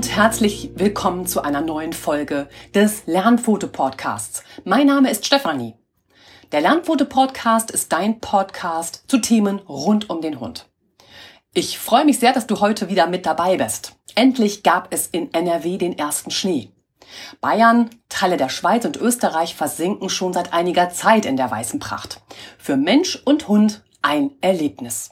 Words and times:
und 0.00 0.16
herzlich 0.16 0.70
willkommen 0.76 1.26
zu 1.26 1.42
einer 1.42 1.60
neuen 1.60 1.92
Folge 1.92 2.48
des 2.74 3.02
Lernfoto-Podcasts. 3.04 4.42
Mein 4.64 4.86
Name 4.86 5.10
ist 5.10 5.26
Stefanie. 5.26 5.74
Der 6.52 6.62
Lernfoto-Podcast 6.62 7.70
ist 7.70 7.92
dein 7.92 8.18
Podcast 8.18 9.04
zu 9.08 9.18
Themen 9.18 9.58
rund 9.58 10.08
um 10.08 10.22
den 10.22 10.40
Hund. 10.40 10.70
Ich 11.52 11.78
freue 11.78 12.06
mich 12.06 12.18
sehr, 12.18 12.32
dass 12.32 12.46
du 12.46 12.60
heute 12.60 12.88
wieder 12.88 13.08
mit 13.08 13.26
dabei 13.26 13.58
bist. 13.58 13.92
Endlich 14.14 14.62
gab 14.62 14.90
es 14.90 15.06
in 15.06 15.34
NRW 15.34 15.76
den 15.76 15.98
ersten 15.98 16.30
Schnee. 16.30 16.70
Bayern, 17.42 17.90
Teile 18.08 18.38
der 18.38 18.48
Schweiz 18.48 18.86
und 18.86 18.96
Österreich 18.96 19.54
versinken 19.54 20.08
schon 20.08 20.32
seit 20.32 20.54
einiger 20.54 20.88
Zeit 20.88 21.26
in 21.26 21.36
der 21.36 21.50
weißen 21.50 21.78
Pracht. 21.78 22.22
Für 22.56 22.78
Mensch 22.78 23.20
und 23.26 23.48
Hund 23.48 23.84
ein 24.00 24.30
Erlebnis. 24.40 25.10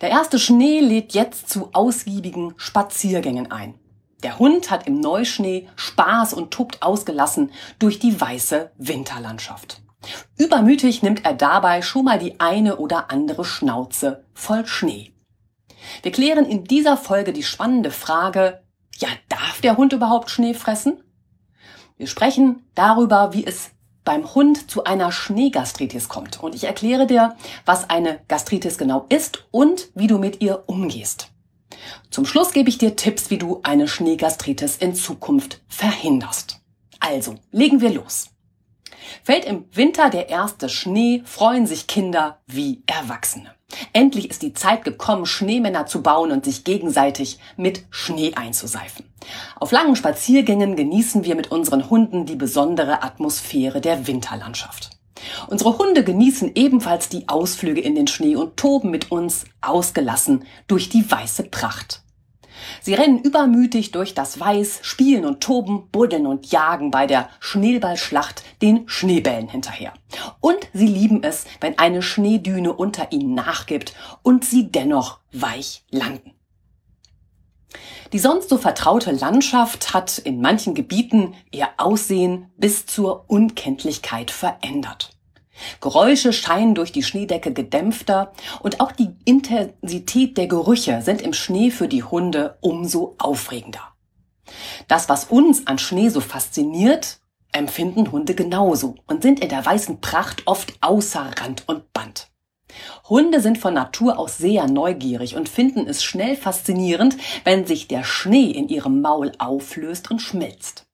Der 0.00 0.10
erste 0.10 0.38
Schnee 0.38 0.80
lädt 0.80 1.14
jetzt 1.14 1.48
zu 1.48 1.70
ausgiebigen 1.72 2.54
Spaziergängen 2.56 3.50
ein. 3.50 3.74
Der 4.22 4.38
Hund 4.38 4.70
hat 4.70 4.86
im 4.86 5.00
Neuschnee 5.00 5.68
Spaß 5.76 6.34
und 6.34 6.50
tobt 6.50 6.82
ausgelassen 6.82 7.52
durch 7.78 7.98
die 7.98 8.20
weiße 8.20 8.72
Winterlandschaft. 8.76 9.80
Übermütig 10.36 11.02
nimmt 11.02 11.24
er 11.24 11.34
dabei 11.34 11.82
schon 11.82 12.04
mal 12.04 12.18
die 12.18 12.40
eine 12.40 12.76
oder 12.76 13.10
andere 13.10 13.44
Schnauze 13.44 14.24
voll 14.34 14.66
Schnee. 14.66 15.12
Wir 16.02 16.12
klären 16.12 16.44
in 16.46 16.64
dieser 16.64 16.96
Folge 16.96 17.32
die 17.32 17.42
spannende 17.42 17.90
Frage, 17.90 18.62
ja, 18.96 19.08
darf 19.28 19.60
der 19.60 19.76
Hund 19.76 19.92
überhaupt 19.92 20.30
Schnee 20.30 20.54
fressen? 20.54 21.02
Wir 21.96 22.06
sprechen 22.06 22.64
darüber, 22.74 23.32
wie 23.32 23.44
es 23.46 23.70
beim 24.08 24.34
Hund 24.34 24.70
zu 24.70 24.84
einer 24.84 25.12
Schneegastritis 25.12 26.08
kommt. 26.08 26.42
Und 26.42 26.54
ich 26.54 26.64
erkläre 26.64 27.06
dir, 27.06 27.36
was 27.66 27.90
eine 27.90 28.20
Gastritis 28.26 28.78
genau 28.78 29.04
ist 29.10 29.44
und 29.50 29.90
wie 29.94 30.06
du 30.06 30.16
mit 30.16 30.40
ihr 30.40 30.64
umgehst. 30.64 31.28
Zum 32.08 32.24
Schluss 32.24 32.52
gebe 32.52 32.70
ich 32.70 32.78
dir 32.78 32.96
Tipps, 32.96 33.28
wie 33.28 33.36
du 33.36 33.60
eine 33.64 33.86
Schneegastritis 33.86 34.78
in 34.78 34.94
Zukunft 34.94 35.60
verhinderst. 35.68 36.58
Also, 37.00 37.34
legen 37.52 37.82
wir 37.82 37.90
los. 37.90 38.30
Fällt 39.24 39.44
im 39.44 39.66
Winter 39.72 40.08
der 40.08 40.30
erste 40.30 40.70
Schnee, 40.70 41.22
freuen 41.26 41.66
sich 41.66 41.86
Kinder 41.86 42.40
wie 42.46 42.82
Erwachsene. 42.86 43.57
Endlich 43.92 44.30
ist 44.30 44.42
die 44.42 44.54
Zeit 44.54 44.84
gekommen, 44.84 45.26
Schneemänner 45.26 45.86
zu 45.86 46.02
bauen 46.02 46.30
und 46.30 46.44
sich 46.44 46.64
gegenseitig 46.64 47.38
mit 47.56 47.84
Schnee 47.90 48.32
einzuseifen. 48.34 49.04
Auf 49.56 49.72
langen 49.72 49.96
Spaziergängen 49.96 50.76
genießen 50.76 51.24
wir 51.24 51.34
mit 51.34 51.50
unseren 51.50 51.90
Hunden 51.90 52.26
die 52.26 52.36
besondere 52.36 53.02
Atmosphäre 53.02 53.80
der 53.80 54.06
Winterlandschaft. 54.06 54.90
Unsere 55.48 55.78
Hunde 55.78 56.04
genießen 56.04 56.52
ebenfalls 56.54 57.08
die 57.08 57.28
Ausflüge 57.28 57.80
in 57.80 57.94
den 57.94 58.06
Schnee 58.06 58.36
und 58.36 58.56
toben 58.56 58.90
mit 58.90 59.10
uns 59.10 59.44
ausgelassen 59.60 60.44
durch 60.68 60.88
die 60.88 61.10
weiße 61.10 61.44
Pracht. 61.44 62.02
Sie 62.80 62.94
rennen 62.94 63.20
übermütig 63.20 63.90
durch 63.90 64.14
das 64.14 64.40
Weiß, 64.40 64.80
spielen 64.82 65.24
und 65.24 65.40
toben, 65.40 65.88
buddeln 65.90 66.26
und 66.26 66.50
jagen 66.50 66.90
bei 66.90 67.06
der 67.06 67.28
Schneeballschlacht 67.40 68.42
den 68.62 68.88
Schneebällen 68.88 69.48
hinterher. 69.48 69.92
Und 70.40 70.68
sie 70.72 70.86
lieben 70.86 71.22
es, 71.22 71.44
wenn 71.60 71.78
eine 71.78 72.02
Schneedüne 72.02 72.72
unter 72.72 73.12
ihnen 73.12 73.34
nachgibt 73.34 73.94
und 74.22 74.44
sie 74.44 74.70
dennoch 74.70 75.18
weich 75.32 75.84
landen. 75.90 76.32
Die 78.12 78.18
sonst 78.18 78.48
so 78.48 78.56
vertraute 78.56 79.12
Landschaft 79.12 79.92
hat 79.92 80.18
in 80.18 80.40
manchen 80.40 80.74
Gebieten 80.74 81.34
ihr 81.50 81.68
Aussehen 81.76 82.50
bis 82.56 82.86
zur 82.86 83.28
Unkenntlichkeit 83.28 84.30
verändert. 84.30 85.17
Geräusche 85.80 86.32
scheinen 86.32 86.74
durch 86.74 86.92
die 86.92 87.02
Schneedecke 87.02 87.52
gedämpfter 87.52 88.32
und 88.62 88.80
auch 88.80 88.92
die 88.92 89.10
Intensität 89.24 90.36
der 90.36 90.46
Gerüche 90.46 91.02
sind 91.02 91.22
im 91.22 91.32
Schnee 91.32 91.70
für 91.70 91.88
die 91.88 92.04
Hunde 92.04 92.58
umso 92.60 93.14
aufregender. 93.18 93.94
Das, 94.86 95.08
was 95.08 95.24
uns 95.24 95.66
an 95.66 95.78
Schnee 95.78 96.08
so 96.08 96.20
fasziniert, 96.20 97.20
empfinden 97.52 98.12
Hunde 98.12 98.34
genauso 98.34 98.94
und 99.06 99.22
sind 99.22 99.40
in 99.40 99.48
der 99.48 99.64
weißen 99.64 100.00
Pracht 100.00 100.42
oft 100.46 100.74
außer 100.80 101.30
Rand 101.38 101.64
und 101.66 101.92
Band. 101.92 102.28
Hunde 103.08 103.40
sind 103.40 103.58
von 103.58 103.74
Natur 103.74 104.18
aus 104.18 104.38
sehr 104.38 104.66
neugierig 104.66 105.36
und 105.36 105.48
finden 105.48 105.86
es 105.86 106.04
schnell 106.04 106.36
faszinierend, 106.36 107.16
wenn 107.44 107.66
sich 107.66 107.88
der 107.88 108.04
Schnee 108.04 108.50
in 108.50 108.68
ihrem 108.68 109.00
Maul 109.00 109.32
auflöst 109.38 110.10
und 110.10 110.20
schmilzt. 110.20 110.87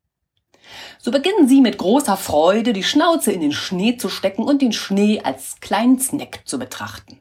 So 0.98 1.10
beginnen 1.10 1.48
sie 1.48 1.60
mit 1.60 1.78
großer 1.78 2.16
Freude 2.16 2.72
die 2.72 2.82
Schnauze 2.82 3.32
in 3.32 3.40
den 3.40 3.52
Schnee 3.52 3.96
zu 3.96 4.08
stecken 4.08 4.44
und 4.44 4.62
den 4.62 4.72
Schnee 4.72 5.20
als 5.20 5.60
kleinen 5.60 5.98
Snack 5.98 6.42
zu 6.44 6.58
betrachten. 6.58 7.20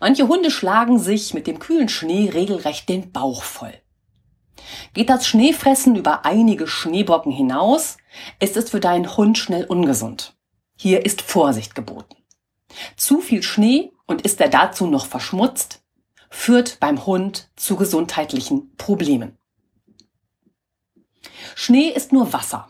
Manche 0.00 0.28
Hunde 0.28 0.50
schlagen 0.50 0.98
sich 0.98 1.34
mit 1.34 1.46
dem 1.46 1.58
kühlen 1.58 1.88
Schnee 1.88 2.30
regelrecht 2.30 2.88
den 2.88 3.12
Bauch 3.12 3.42
voll. 3.42 3.74
Geht 4.94 5.10
das 5.10 5.26
Schneefressen 5.26 5.96
über 5.96 6.24
einige 6.24 6.66
Schneebrocken 6.66 7.32
hinaus, 7.32 7.98
ist 8.40 8.56
es 8.56 8.70
für 8.70 8.80
deinen 8.80 9.16
Hund 9.16 9.38
schnell 9.38 9.64
ungesund. 9.64 10.34
Hier 10.76 11.04
ist 11.04 11.22
Vorsicht 11.22 11.74
geboten. 11.74 12.16
Zu 12.96 13.20
viel 13.20 13.42
Schnee 13.42 13.92
und 14.06 14.22
ist 14.22 14.40
er 14.40 14.48
dazu 14.48 14.86
noch 14.86 15.06
verschmutzt, 15.06 15.82
führt 16.30 16.78
beim 16.80 17.06
Hund 17.06 17.50
zu 17.56 17.76
gesundheitlichen 17.76 18.74
Problemen. 18.76 19.38
Schnee 21.54 21.88
ist 21.88 22.12
nur 22.12 22.32
Wasser. 22.32 22.68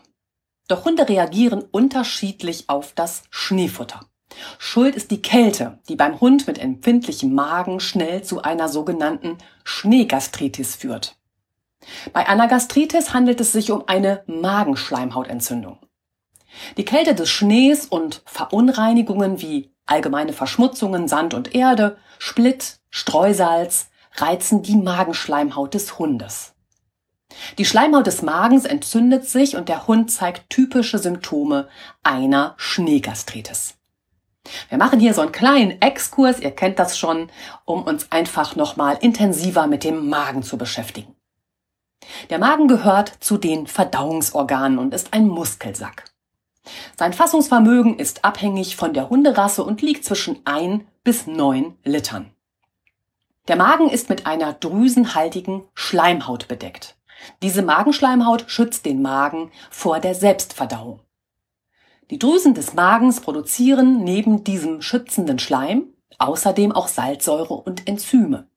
Doch 0.67 0.85
Hunde 0.85 1.07
reagieren 1.07 1.63
unterschiedlich 1.71 2.69
auf 2.69 2.93
das 2.93 3.23
Schneefutter. 3.29 4.01
Schuld 4.59 4.95
ist 4.95 5.11
die 5.11 5.21
Kälte, 5.21 5.79
die 5.87 5.95
beim 5.95 6.19
Hund 6.19 6.47
mit 6.47 6.59
empfindlichem 6.59 7.33
Magen 7.33 7.79
schnell 7.79 8.23
zu 8.23 8.41
einer 8.41 8.67
sogenannten 8.67 9.37
Schneegastritis 9.63 10.75
führt. 10.75 11.15
Bei 12.11 12.27
einer 12.27 12.47
Gastritis 12.47 13.13
handelt 13.13 13.39
es 13.39 13.51
sich 13.51 13.71
um 13.71 13.83
eine 13.87 14.23
Magenschleimhautentzündung. 14.27 15.79
Die 16.75 16.85
Kälte 16.85 17.15
des 17.15 17.29
Schnees 17.29 17.85
und 17.85 18.21
Verunreinigungen 18.25 19.41
wie 19.41 19.71
allgemeine 19.85 20.33
Verschmutzungen, 20.33 21.07
Sand 21.07 21.33
und 21.33 21.55
Erde, 21.55 21.97
Splitt, 22.19 22.79
Streusalz 22.89 23.89
reizen 24.15 24.63
die 24.63 24.75
Magenschleimhaut 24.75 25.73
des 25.73 25.99
Hundes. 25.99 26.53
Die 27.57 27.65
Schleimhaut 27.65 28.07
des 28.07 28.21
Magens 28.21 28.65
entzündet 28.65 29.27
sich 29.27 29.55
und 29.55 29.69
der 29.69 29.87
Hund 29.87 30.11
zeigt 30.11 30.49
typische 30.49 30.97
Symptome 30.99 31.67
einer 32.03 32.53
Schneegastritis. 32.57 33.75
Wir 34.69 34.77
machen 34.77 34.99
hier 34.99 35.13
so 35.13 35.21
einen 35.21 35.31
kleinen 35.31 35.81
Exkurs, 35.81 36.39
ihr 36.39 36.51
kennt 36.51 36.79
das 36.79 36.97
schon, 36.97 37.29
um 37.65 37.83
uns 37.83 38.11
einfach 38.11 38.55
nochmal 38.55 38.97
intensiver 39.01 39.67
mit 39.67 39.83
dem 39.83 40.09
Magen 40.09 40.43
zu 40.43 40.57
beschäftigen. 40.57 41.15
Der 42.29 42.39
Magen 42.39 42.67
gehört 42.67 43.11
zu 43.19 43.37
den 43.37 43.67
Verdauungsorganen 43.67 44.77
und 44.77 44.93
ist 44.93 45.13
ein 45.13 45.27
Muskelsack. 45.27 46.05
Sein 46.97 47.13
Fassungsvermögen 47.13 47.97
ist 47.97 48.25
abhängig 48.25 48.75
von 48.75 48.93
der 48.93 49.09
Hunderasse 49.09 49.63
und 49.63 49.81
liegt 49.81 50.05
zwischen 50.05 50.39
ein 50.45 50.85
bis 51.03 51.27
neun 51.27 51.75
Litern. 51.83 52.31
Der 53.47 53.55
Magen 53.55 53.89
ist 53.89 54.09
mit 54.09 54.25
einer 54.25 54.53
drüsenhaltigen 54.53 55.63
Schleimhaut 55.73 56.49
bedeckt. 56.49 56.96
Diese 57.41 57.61
Magenschleimhaut 57.61 58.45
schützt 58.47 58.85
den 58.85 59.01
Magen 59.01 59.51
vor 59.69 59.99
der 59.99 60.15
Selbstverdauung. 60.15 61.01
Die 62.09 62.19
Drüsen 62.19 62.53
des 62.53 62.73
Magens 62.73 63.19
produzieren 63.19 64.03
neben 64.03 64.43
diesem 64.43 64.81
schützenden 64.81 65.39
Schleim 65.39 65.93
außerdem 66.19 66.71
auch 66.71 66.87
Salzsäure 66.87 67.53
und 67.53 67.87
Enzyme. 67.87 68.47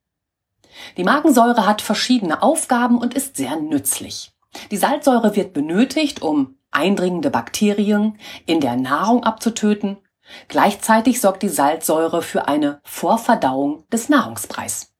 Die 0.96 1.05
Magensäure 1.05 1.67
hat 1.67 1.82
verschiedene 1.82 2.43
Aufgaben 2.43 2.99
und 2.99 3.14
ist 3.14 3.37
sehr 3.37 3.56
nützlich. 3.56 4.32
Die 4.70 4.76
Salzsäure 4.76 5.37
wird 5.37 5.52
benötigt, 5.52 6.23
um 6.23 6.56
eindringende 6.70 7.31
Bakterien 7.31 8.19
in 8.46 8.61
der 8.61 8.76
Nahrung 8.76 9.25
abzutöten. 9.25 9.99
Gleichzeitig 10.49 11.20
sorgt 11.20 11.43
die 11.43 11.49
Salzsäure 11.49 12.23
für 12.23 12.46
eine 12.46 12.81
Vorverdauung 12.84 13.84
des 13.90 14.08
Nahrungspreis. 14.08 14.93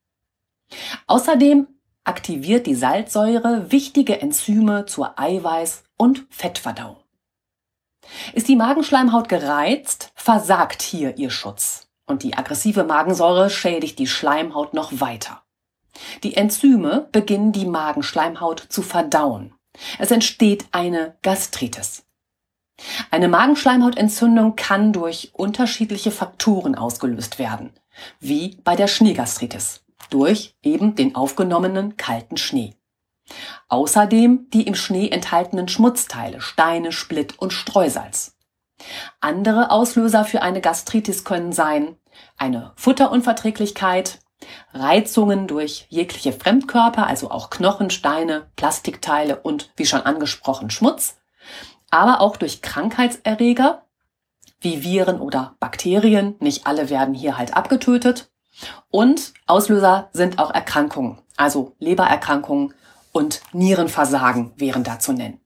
Außerdem 1.07 1.69
aktiviert 2.05 2.67
die 2.67 2.75
Salzsäure 2.75 3.71
wichtige 3.71 4.21
Enzyme 4.21 4.87
zur 4.87 5.19
Eiweiß- 5.19 5.83
und 5.97 6.27
Fettverdauung. 6.31 6.97
Ist 8.33 8.49
die 8.49 8.57
Magenschleimhaut 8.57 9.29
gereizt, 9.29 10.13
versagt 10.15 10.83
hier 10.83 11.19
ihr 11.19 11.31
Schutz 11.31 11.89
und 12.07 12.23
die 12.23 12.37
aggressive 12.37 12.85
Magensäure 12.85 13.51
schädigt 13.51 13.99
die 13.99 14.07
Schleimhaut 14.07 14.75
noch 14.75 15.01
weiter. 15.01 15.43
Die 16.23 16.37
Enzyme 16.37 17.09
beginnen 17.13 17.53
die 17.53 17.67
Magenschleimhaut 17.67 18.61
zu 18.69 18.83
verdauen. 18.83 19.55
Es 19.99 20.11
entsteht 20.11 20.67
eine 20.73 21.17
Gastritis. 21.23 22.05
Eine 23.11 23.29
Magenschleimhautentzündung 23.29 24.57
kann 24.57 24.93
durch 24.93 25.31
unterschiedliche 25.35 26.11
Faktoren 26.11 26.75
ausgelöst 26.75 27.39
werden, 27.39 27.73
wie 28.21 28.57
bei 28.65 28.75
der 28.75 28.89
Schneegastritis 28.89 29.85
durch 30.11 30.57
eben 30.63 30.95
den 30.95 31.15
aufgenommenen 31.15 31.97
kalten 31.97 32.37
Schnee. 32.37 32.75
Außerdem 33.69 34.49
die 34.51 34.67
im 34.67 34.75
Schnee 34.75 35.09
enthaltenen 35.09 35.69
Schmutzteile, 35.69 36.41
Steine, 36.41 36.93
Splitt 36.93 37.39
und 37.39 37.53
Streusalz. 37.53 38.37
Andere 39.21 39.71
Auslöser 39.71 40.25
für 40.25 40.43
eine 40.43 40.61
Gastritis 40.61 41.25
können 41.25 41.53
sein 41.53 41.97
eine 42.37 42.73
Futterunverträglichkeit, 42.77 44.21
Reizungen 44.73 45.47
durch 45.47 45.87
jegliche 45.91 46.33
Fremdkörper, 46.33 47.07
also 47.07 47.31
auch 47.31 47.51
Knochen, 47.51 47.91
Steine, 47.91 48.51
Plastikteile 48.57 49.41
und 49.41 49.71
wie 49.77 49.87
schon 49.87 50.01
angesprochen 50.01 50.71
Schmutz, 50.71 51.19
aber 51.91 52.21
auch 52.21 52.37
durch 52.37 52.63
Krankheitserreger 52.63 53.85
wie 54.61 54.83
Viren 54.83 55.21
oder 55.21 55.57
Bakterien. 55.61 56.37
Nicht 56.41 56.67
alle 56.67 56.91
werden 56.91 57.15
hier 57.15 57.39
halt 57.39 57.55
abgetötet. 57.55 58.30
Und 58.91 59.33
Auslöser 59.47 60.11
sind 60.13 60.39
auch 60.39 60.53
Erkrankungen, 60.53 61.19
also 61.37 61.75
Lebererkrankungen 61.79 62.75
und 63.13 63.41
Nierenversagen 63.53 64.53
wären 64.57 64.85
da 64.85 64.99
zu 64.99 65.13
nennen. 65.13 65.41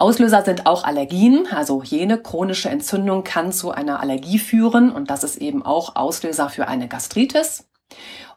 Auslöser 0.00 0.44
sind 0.44 0.66
auch 0.66 0.84
Allergien, 0.84 1.48
also 1.50 1.82
jene 1.82 2.22
chronische 2.22 2.68
Entzündung 2.68 3.24
kann 3.24 3.52
zu 3.52 3.72
einer 3.72 3.98
Allergie 3.98 4.38
führen 4.38 4.92
und 4.92 5.10
das 5.10 5.24
ist 5.24 5.38
eben 5.38 5.64
auch 5.64 5.96
Auslöser 5.96 6.48
für 6.50 6.68
eine 6.68 6.86
Gastritis. 6.86 7.68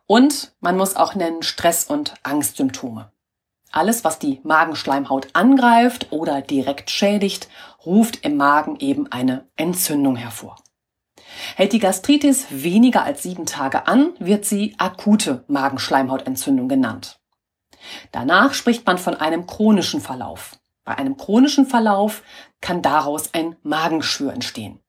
Und 0.08 0.54
man 0.60 0.76
muss 0.76 0.96
auch 0.96 1.14
nennen 1.14 1.44
Stress- 1.44 1.86
und 1.86 2.16
Angstsymptome. 2.24 3.12
Alles, 3.72 4.04
was 4.04 4.18
die 4.18 4.42
Magenschleimhaut 4.44 5.30
angreift 5.34 6.12
oder 6.12 6.42
direkt 6.42 6.90
schädigt, 6.90 7.48
ruft 7.86 8.26
im 8.26 8.38
Magen 8.38 8.78
eben 8.80 9.10
eine 9.12 9.48
Entzündung 9.56 10.16
hervor. 10.16 10.58
Hält 11.56 11.74
die 11.74 11.80
Gastritis 11.80 12.48
weniger 12.50 13.04
als 13.04 13.24
sieben 13.24 13.46
Tage 13.46 13.88
an, 13.88 14.14
wird 14.20 14.46
sie 14.46 14.76
akute 14.78 15.44
Magenschleimhautentzündung 15.48 16.68
genannt. 16.68 17.20
Danach 18.12 18.54
spricht 18.54 18.86
man 18.86 18.98
von 18.98 19.16
einem 19.16 19.48
chronischen 19.48 20.02
Verlauf. 20.02 20.58
Bei 20.84 20.98
einem 20.98 21.18
chronischen 21.18 21.66
Verlauf 21.66 22.24
kann 22.60 22.82
daraus 22.82 23.34
ein 23.34 23.56
Magenschwür 23.64 24.34
entstehen. 24.34 24.80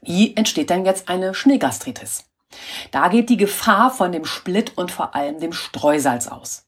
Wie 0.00 0.36
entsteht 0.36 0.70
denn 0.70 0.84
jetzt 0.84 1.08
eine 1.08 1.34
Schneegastritis? 1.34 2.24
Da 2.90 3.08
geht 3.08 3.28
die 3.28 3.36
Gefahr 3.36 3.90
von 3.90 4.12
dem 4.12 4.24
Splitt 4.24 4.78
und 4.78 4.90
vor 4.90 5.14
allem 5.14 5.40
dem 5.40 5.52
Streusalz 5.52 6.28
aus. 6.28 6.66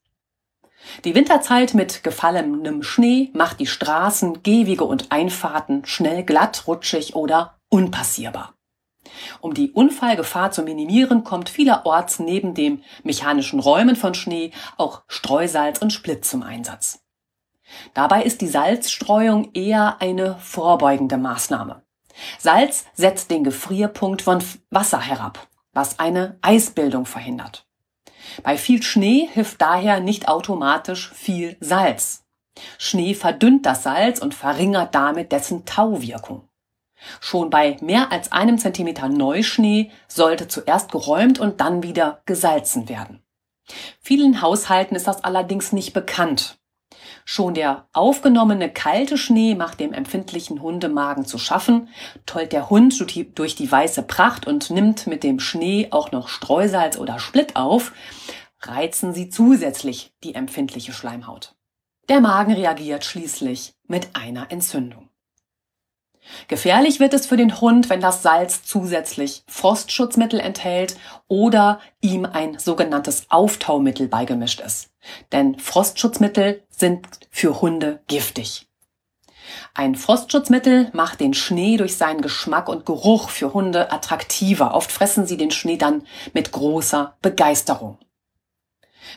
Die 1.04 1.14
Winterzeit 1.14 1.74
mit 1.74 2.02
gefallenem 2.02 2.82
Schnee 2.82 3.30
macht 3.34 3.60
die 3.60 3.66
Straßen, 3.66 4.42
Gehwege 4.42 4.84
und 4.84 5.12
Einfahrten 5.12 5.84
schnell 5.84 6.24
glatt, 6.24 6.66
rutschig 6.66 7.14
oder 7.14 7.59
unpassierbar. 7.70 8.54
Um 9.40 9.54
die 9.54 9.70
Unfallgefahr 9.72 10.50
zu 10.50 10.62
minimieren, 10.62 11.24
kommt 11.24 11.48
vielerorts 11.48 12.18
neben 12.18 12.54
dem 12.54 12.82
mechanischen 13.02 13.60
Räumen 13.60 13.96
von 13.96 14.14
Schnee 14.14 14.52
auch 14.76 15.02
Streusalz 15.08 15.78
und 15.80 15.92
Split 15.92 16.24
zum 16.24 16.42
Einsatz. 16.42 17.02
Dabei 17.94 18.24
ist 18.24 18.40
die 18.40 18.48
Salzstreuung 18.48 19.52
eher 19.54 20.00
eine 20.00 20.36
vorbeugende 20.38 21.16
Maßnahme. 21.16 21.82
Salz 22.38 22.84
setzt 22.94 23.30
den 23.30 23.44
Gefrierpunkt 23.44 24.22
von 24.22 24.42
Wasser 24.70 25.00
herab, 25.00 25.48
was 25.72 25.98
eine 25.98 26.38
Eisbildung 26.42 27.06
verhindert. 27.06 27.66
Bei 28.42 28.58
viel 28.58 28.82
Schnee 28.82 29.28
hilft 29.32 29.62
daher 29.62 30.00
nicht 30.00 30.28
automatisch 30.28 31.10
viel 31.12 31.56
Salz. 31.60 32.24
Schnee 32.78 33.14
verdünnt 33.14 33.64
das 33.64 33.84
Salz 33.84 34.20
und 34.20 34.34
verringert 34.34 34.94
damit 34.94 35.32
dessen 35.32 35.64
Tauwirkung. 35.64 36.49
Schon 37.20 37.50
bei 37.50 37.76
mehr 37.80 38.12
als 38.12 38.32
einem 38.32 38.58
Zentimeter 38.58 39.08
Neuschnee 39.08 39.90
sollte 40.08 40.48
zuerst 40.48 40.92
geräumt 40.92 41.38
und 41.38 41.60
dann 41.60 41.82
wieder 41.82 42.22
gesalzen 42.26 42.88
werden. 42.88 43.22
Vielen 44.00 44.42
Haushalten 44.42 44.96
ist 44.96 45.06
das 45.06 45.24
allerdings 45.24 45.72
nicht 45.72 45.92
bekannt. 45.92 46.60
Schon 47.24 47.54
der 47.54 47.86
aufgenommene 47.92 48.70
kalte 48.70 49.16
Schnee 49.16 49.54
macht 49.54 49.78
dem 49.80 49.92
empfindlichen 49.92 50.62
Hundemagen 50.62 51.24
zu 51.24 51.38
schaffen, 51.38 51.88
tollt 52.26 52.52
der 52.52 52.70
Hund 52.70 52.98
durch 53.34 53.54
die 53.54 53.70
weiße 53.70 54.02
Pracht 54.02 54.46
und 54.46 54.70
nimmt 54.70 55.06
mit 55.06 55.22
dem 55.22 55.38
Schnee 55.38 55.88
auch 55.90 56.12
noch 56.12 56.28
Streusalz 56.28 56.98
oder 56.98 57.18
Split 57.18 57.56
auf, 57.56 57.92
reizen 58.62 59.14
sie 59.14 59.28
zusätzlich 59.28 60.12
die 60.24 60.34
empfindliche 60.34 60.92
Schleimhaut. 60.92 61.54
Der 62.08 62.20
Magen 62.20 62.52
reagiert 62.52 63.04
schließlich 63.04 63.74
mit 63.86 64.16
einer 64.16 64.50
Entzündung. 64.50 65.09
Gefährlich 66.48 67.00
wird 67.00 67.14
es 67.14 67.26
für 67.26 67.36
den 67.36 67.60
Hund, 67.60 67.90
wenn 67.90 68.00
das 68.00 68.22
Salz 68.22 68.64
zusätzlich 68.64 69.42
Frostschutzmittel 69.46 70.40
enthält 70.40 70.96
oder 71.28 71.80
ihm 72.00 72.24
ein 72.24 72.58
sogenanntes 72.58 73.26
Auftaumittel 73.30 74.08
beigemischt 74.08 74.60
ist. 74.60 74.90
Denn 75.32 75.58
Frostschutzmittel 75.58 76.62
sind 76.68 77.06
für 77.30 77.60
Hunde 77.60 78.02
giftig. 78.06 78.66
Ein 79.74 79.94
Frostschutzmittel 79.94 80.90
macht 80.92 81.20
den 81.20 81.34
Schnee 81.34 81.76
durch 81.76 81.96
seinen 81.96 82.22
Geschmack 82.22 82.68
und 82.68 82.86
Geruch 82.86 83.30
für 83.30 83.52
Hunde 83.52 83.92
attraktiver. 83.92 84.74
Oft 84.74 84.92
fressen 84.92 85.26
sie 85.26 85.36
den 85.36 85.50
Schnee 85.50 85.76
dann 85.76 86.02
mit 86.32 86.52
großer 86.52 87.16
Begeisterung. 87.22 87.98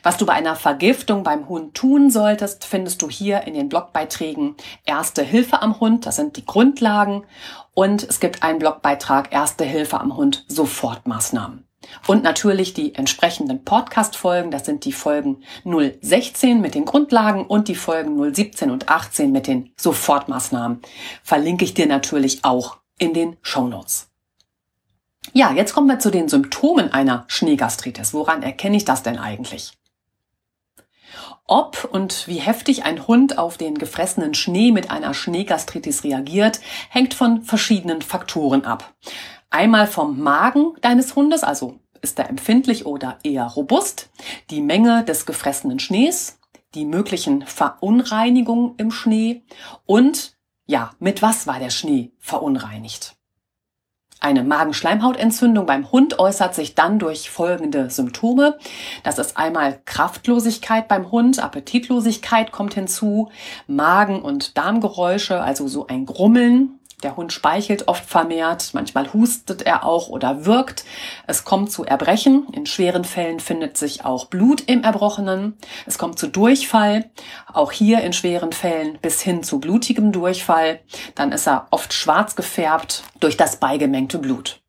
Was 0.03 0.17
du 0.17 0.25
bei 0.25 0.33
einer 0.33 0.57
Vergiftung 0.57 1.23
beim 1.23 1.47
Hund 1.47 1.75
tun 1.75 2.09
solltest, 2.09 2.65
findest 2.65 3.01
du 3.01 3.09
hier 3.09 3.43
in 3.47 3.53
den 3.53 3.69
Blogbeiträgen 3.69 4.57
Erste 4.85 5.23
Hilfe 5.23 5.61
am 5.61 5.79
Hund, 5.79 6.05
das 6.05 6.17
sind 6.17 6.35
die 6.35 6.45
Grundlagen. 6.45 7.23
Und 7.73 8.03
es 8.03 8.19
gibt 8.19 8.43
einen 8.43 8.59
Blogbeitrag 8.59 9.33
Erste 9.33 9.63
Hilfe 9.63 10.01
am 10.01 10.17
Hund, 10.17 10.43
Sofortmaßnahmen. 10.49 11.65
Und 12.05 12.23
natürlich 12.23 12.73
die 12.73 12.95
entsprechenden 12.95 13.63
Podcast-Folgen, 13.63 14.51
das 14.51 14.65
sind 14.65 14.83
die 14.83 14.91
Folgen 14.91 15.43
016 15.63 16.59
mit 16.59 16.75
den 16.75 16.83
Grundlagen 16.83 17.45
und 17.45 17.69
die 17.69 17.75
Folgen 17.75 18.17
017 18.33 18.71
und 18.71 18.89
18 18.89 19.31
mit 19.31 19.47
den 19.47 19.71
Sofortmaßnahmen. 19.77 20.81
Verlinke 21.23 21.63
ich 21.63 21.73
dir 21.73 21.87
natürlich 21.87 22.43
auch 22.43 22.77
in 22.99 23.13
den 23.13 23.37
Show 23.41 23.67
Notes. 23.67 24.09
Ja, 25.31 25.53
jetzt 25.53 25.73
kommen 25.73 25.87
wir 25.87 25.99
zu 25.99 26.11
den 26.11 26.27
Symptomen 26.27 26.91
einer 26.91 27.23
Schneegastritis. 27.27 28.13
Woran 28.13 28.43
erkenne 28.43 28.75
ich 28.75 28.83
das 28.83 29.03
denn 29.03 29.17
eigentlich? 29.17 29.73
Ob 31.45 31.89
und 31.91 32.27
wie 32.27 32.39
heftig 32.39 32.85
ein 32.85 33.05
Hund 33.05 33.37
auf 33.37 33.57
den 33.57 33.77
gefressenen 33.77 34.33
Schnee 34.33 34.71
mit 34.71 34.91
einer 34.91 35.13
Schneegastritis 35.13 36.03
reagiert, 36.03 36.61
hängt 36.89 37.13
von 37.13 37.41
verschiedenen 37.41 38.01
Faktoren 38.01 38.63
ab. 38.63 38.93
Einmal 39.49 39.87
vom 39.87 40.19
Magen 40.19 40.73
deines 40.81 41.15
Hundes, 41.15 41.43
also 41.43 41.79
ist 42.01 42.17
er 42.17 42.29
empfindlich 42.29 42.85
oder 42.85 43.19
eher 43.23 43.45
robust, 43.45 44.09
die 44.49 44.61
Menge 44.61 45.03
des 45.03 45.25
gefressenen 45.25 45.79
Schnees, 45.79 46.39
die 46.75 46.85
möglichen 46.85 47.45
Verunreinigungen 47.45 48.75
im 48.77 48.91
Schnee 48.91 49.43
und 49.85 50.37
ja, 50.65 50.91
mit 50.99 51.21
was 51.21 51.45
war 51.45 51.59
der 51.59 51.69
Schnee 51.69 52.13
verunreinigt? 52.19 53.17
Eine 54.23 54.45
Magenschleimhautentzündung 54.45 55.65
beim 55.65 55.91
Hund 55.91 56.17
äußert 56.17 56.55
sich 56.55 56.75
dann 56.75 56.97
durch 56.97 57.29
folgende 57.29 57.89
Symptome. 57.89 58.57
Das 59.03 59.19
ist 59.19 59.35
einmal 59.35 59.81
Kraftlosigkeit 59.83 60.87
beim 60.87 61.11
Hund, 61.11 61.43
Appetitlosigkeit 61.43 62.53
kommt 62.53 62.73
hinzu, 62.73 63.29
Magen- 63.67 64.21
und 64.21 64.57
Darmgeräusche, 64.57 65.41
also 65.41 65.67
so 65.67 65.87
ein 65.87 66.05
Grummeln, 66.05 66.79
der 67.03 67.15
Hund 67.15 67.33
speichelt 67.33 67.87
oft 67.87 68.05
vermehrt, 68.05 68.71
manchmal 68.73 69.13
hustet 69.13 69.61
er 69.61 69.85
auch 69.85 70.09
oder 70.09 70.45
wirkt. 70.45 70.85
Es 71.27 71.43
kommt 71.43 71.71
zu 71.71 71.83
Erbrechen. 71.83 72.47
In 72.51 72.65
schweren 72.65 73.03
Fällen 73.03 73.39
findet 73.39 73.77
sich 73.77 74.05
auch 74.05 74.25
Blut 74.25 74.61
im 74.61 74.83
Erbrochenen. 74.83 75.57
Es 75.85 75.97
kommt 75.97 76.19
zu 76.19 76.27
Durchfall. 76.27 77.11
Auch 77.51 77.71
hier 77.71 78.01
in 78.01 78.13
schweren 78.13 78.53
Fällen 78.53 78.97
bis 79.01 79.21
hin 79.21 79.43
zu 79.43 79.59
blutigem 79.59 80.11
Durchfall. 80.11 80.79
Dann 81.15 81.31
ist 81.31 81.47
er 81.47 81.67
oft 81.71 81.93
schwarz 81.93 82.35
gefärbt 82.35 83.03
durch 83.19 83.37
das 83.37 83.57
beigemengte 83.57 84.17
Blut. 84.17 84.61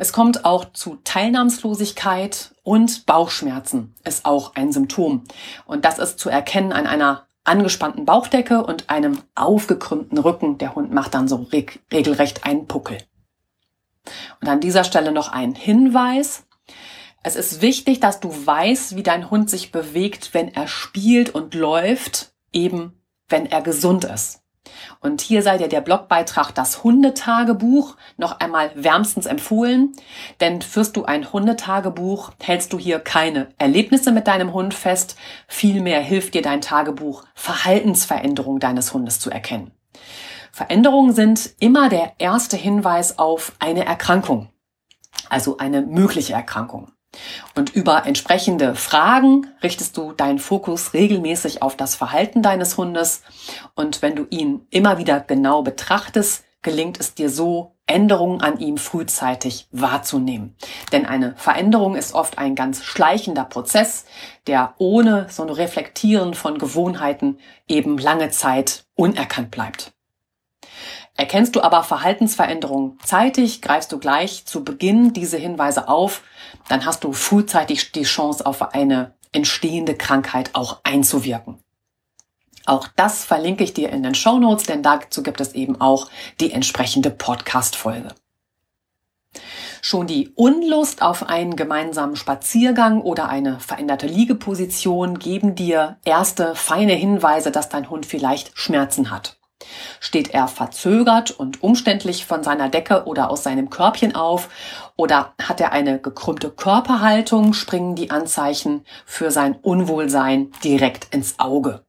Es 0.00 0.12
kommt 0.12 0.44
auch 0.44 0.72
zu 0.72 0.98
Teilnahmslosigkeit 1.02 2.54
und 2.62 3.04
Bauchschmerzen 3.04 3.94
ist 4.04 4.24
auch 4.24 4.54
ein 4.54 4.72
Symptom. 4.72 5.24
Und 5.66 5.84
das 5.84 5.98
ist 5.98 6.20
zu 6.20 6.30
erkennen 6.30 6.72
an 6.72 6.86
einer 6.86 7.27
angespannten 7.48 8.04
Bauchdecke 8.04 8.64
und 8.64 8.90
einem 8.90 9.22
aufgekrümmten 9.34 10.18
Rücken. 10.18 10.58
Der 10.58 10.74
Hund 10.74 10.92
macht 10.92 11.14
dann 11.14 11.28
so 11.28 11.36
reg 11.36 11.80
regelrecht 11.92 12.44
einen 12.44 12.66
Puckel. 12.66 12.98
Und 14.40 14.48
an 14.48 14.60
dieser 14.60 14.84
Stelle 14.84 15.12
noch 15.12 15.32
ein 15.32 15.54
Hinweis. 15.54 16.44
Es 17.22 17.36
ist 17.36 17.60
wichtig, 17.60 18.00
dass 18.00 18.20
du 18.20 18.30
weißt, 18.30 18.96
wie 18.96 19.02
dein 19.02 19.30
Hund 19.30 19.50
sich 19.50 19.72
bewegt, 19.72 20.34
wenn 20.34 20.54
er 20.54 20.68
spielt 20.68 21.34
und 21.34 21.54
läuft, 21.54 22.32
eben 22.52 22.92
wenn 23.28 23.46
er 23.46 23.60
gesund 23.60 24.04
ist. 24.04 24.42
Und 25.00 25.20
hier 25.20 25.42
sei 25.42 25.58
dir 25.58 25.68
der 25.68 25.80
Blogbeitrag 25.80 26.52
Das 26.54 26.82
Hundetagebuch 26.82 27.96
noch 28.16 28.40
einmal 28.40 28.70
wärmstens 28.74 29.26
empfohlen, 29.26 29.94
denn 30.40 30.60
führst 30.60 30.96
du 30.96 31.04
ein 31.04 31.32
Hundetagebuch, 31.32 32.32
hältst 32.42 32.72
du 32.72 32.78
hier 32.78 32.98
keine 32.98 33.48
Erlebnisse 33.58 34.10
mit 34.10 34.26
deinem 34.26 34.52
Hund 34.52 34.74
fest, 34.74 35.16
vielmehr 35.46 36.00
hilft 36.00 36.34
dir 36.34 36.42
dein 36.42 36.60
Tagebuch, 36.60 37.24
Verhaltensveränderungen 37.34 38.60
deines 38.60 38.92
Hundes 38.92 39.20
zu 39.20 39.30
erkennen. 39.30 39.70
Veränderungen 40.50 41.12
sind 41.12 41.50
immer 41.60 41.88
der 41.88 42.14
erste 42.18 42.56
Hinweis 42.56 43.18
auf 43.18 43.52
eine 43.60 43.86
Erkrankung, 43.86 44.48
also 45.28 45.58
eine 45.58 45.82
mögliche 45.82 46.32
Erkrankung. 46.32 46.90
Und 47.54 47.74
über 47.74 48.06
entsprechende 48.06 48.74
Fragen 48.74 49.46
richtest 49.62 49.96
du 49.96 50.12
deinen 50.12 50.38
Fokus 50.38 50.94
regelmäßig 50.94 51.62
auf 51.62 51.76
das 51.76 51.94
Verhalten 51.94 52.42
deines 52.42 52.76
Hundes. 52.76 53.22
Und 53.74 54.02
wenn 54.02 54.16
du 54.16 54.26
ihn 54.30 54.66
immer 54.70 54.98
wieder 54.98 55.20
genau 55.20 55.62
betrachtest, 55.62 56.44
gelingt 56.62 57.00
es 57.00 57.14
dir 57.14 57.30
so, 57.30 57.74
Änderungen 57.86 58.42
an 58.42 58.58
ihm 58.58 58.76
frühzeitig 58.76 59.66
wahrzunehmen. 59.72 60.54
Denn 60.92 61.06
eine 61.06 61.34
Veränderung 61.36 61.96
ist 61.96 62.14
oft 62.14 62.38
ein 62.38 62.54
ganz 62.54 62.84
schleichender 62.84 63.44
Prozess, 63.44 64.04
der 64.46 64.74
ohne 64.78 65.26
so 65.30 65.42
ein 65.42 65.48
Reflektieren 65.48 66.34
von 66.34 66.58
Gewohnheiten 66.58 67.38
eben 67.66 67.96
lange 67.96 68.28
Zeit 68.30 68.84
unerkannt 68.94 69.50
bleibt. 69.50 69.92
Erkennst 71.18 71.56
du 71.56 71.62
aber 71.62 71.82
Verhaltensveränderungen 71.82 72.96
zeitig, 73.02 73.60
greifst 73.60 73.90
du 73.90 73.98
gleich 73.98 74.46
zu 74.46 74.62
Beginn 74.62 75.12
diese 75.12 75.36
Hinweise 75.36 75.88
auf, 75.88 76.22
dann 76.68 76.86
hast 76.86 77.02
du 77.02 77.12
frühzeitig 77.12 77.90
die 77.90 78.04
Chance 78.04 78.46
auf 78.46 78.72
eine 78.72 79.14
entstehende 79.32 79.96
Krankheit 79.96 80.50
auch 80.52 80.78
einzuwirken. 80.84 81.58
Auch 82.66 82.86
das 82.94 83.24
verlinke 83.24 83.64
ich 83.64 83.74
dir 83.74 83.90
in 83.90 84.04
den 84.04 84.14
Show 84.14 84.38
Notes, 84.38 84.66
denn 84.66 84.84
dazu 84.84 85.24
gibt 85.24 85.40
es 85.40 85.54
eben 85.54 85.80
auch 85.80 86.08
die 86.38 86.52
entsprechende 86.52 87.10
Podcast-Folge. 87.10 88.14
Schon 89.82 90.06
die 90.06 90.28
Unlust 90.36 91.02
auf 91.02 91.28
einen 91.28 91.56
gemeinsamen 91.56 92.14
Spaziergang 92.14 93.00
oder 93.00 93.28
eine 93.28 93.58
veränderte 93.58 94.06
Liegeposition 94.06 95.18
geben 95.18 95.56
dir 95.56 95.96
erste 96.04 96.54
feine 96.54 96.94
Hinweise, 96.94 97.50
dass 97.50 97.68
dein 97.68 97.90
Hund 97.90 98.06
vielleicht 98.06 98.56
Schmerzen 98.56 99.10
hat. 99.10 99.37
Steht 100.00 100.34
er 100.34 100.48
verzögert 100.48 101.30
und 101.30 101.62
umständlich 101.62 102.24
von 102.24 102.42
seiner 102.42 102.68
Decke 102.68 103.04
oder 103.04 103.30
aus 103.30 103.42
seinem 103.42 103.70
Körbchen 103.70 104.14
auf 104.14 104.48
oder 104.96 105.34
hat 105.42 105.60
er 105.60 105.72
eine 105.72 105.98
gekrümmte 105.98 106.50
Körperhaltung, 106.50 107.52
springen 107.52 107.94
die 107.94 108.10
Anzeichen 108.10 108.84
für 109.04 109.30
sein 109.30 109.56
Unwohlsein 109.56 110.52
direkt 110.62 111.12
ins 111.14 111.38
Auge. 111.38 111.87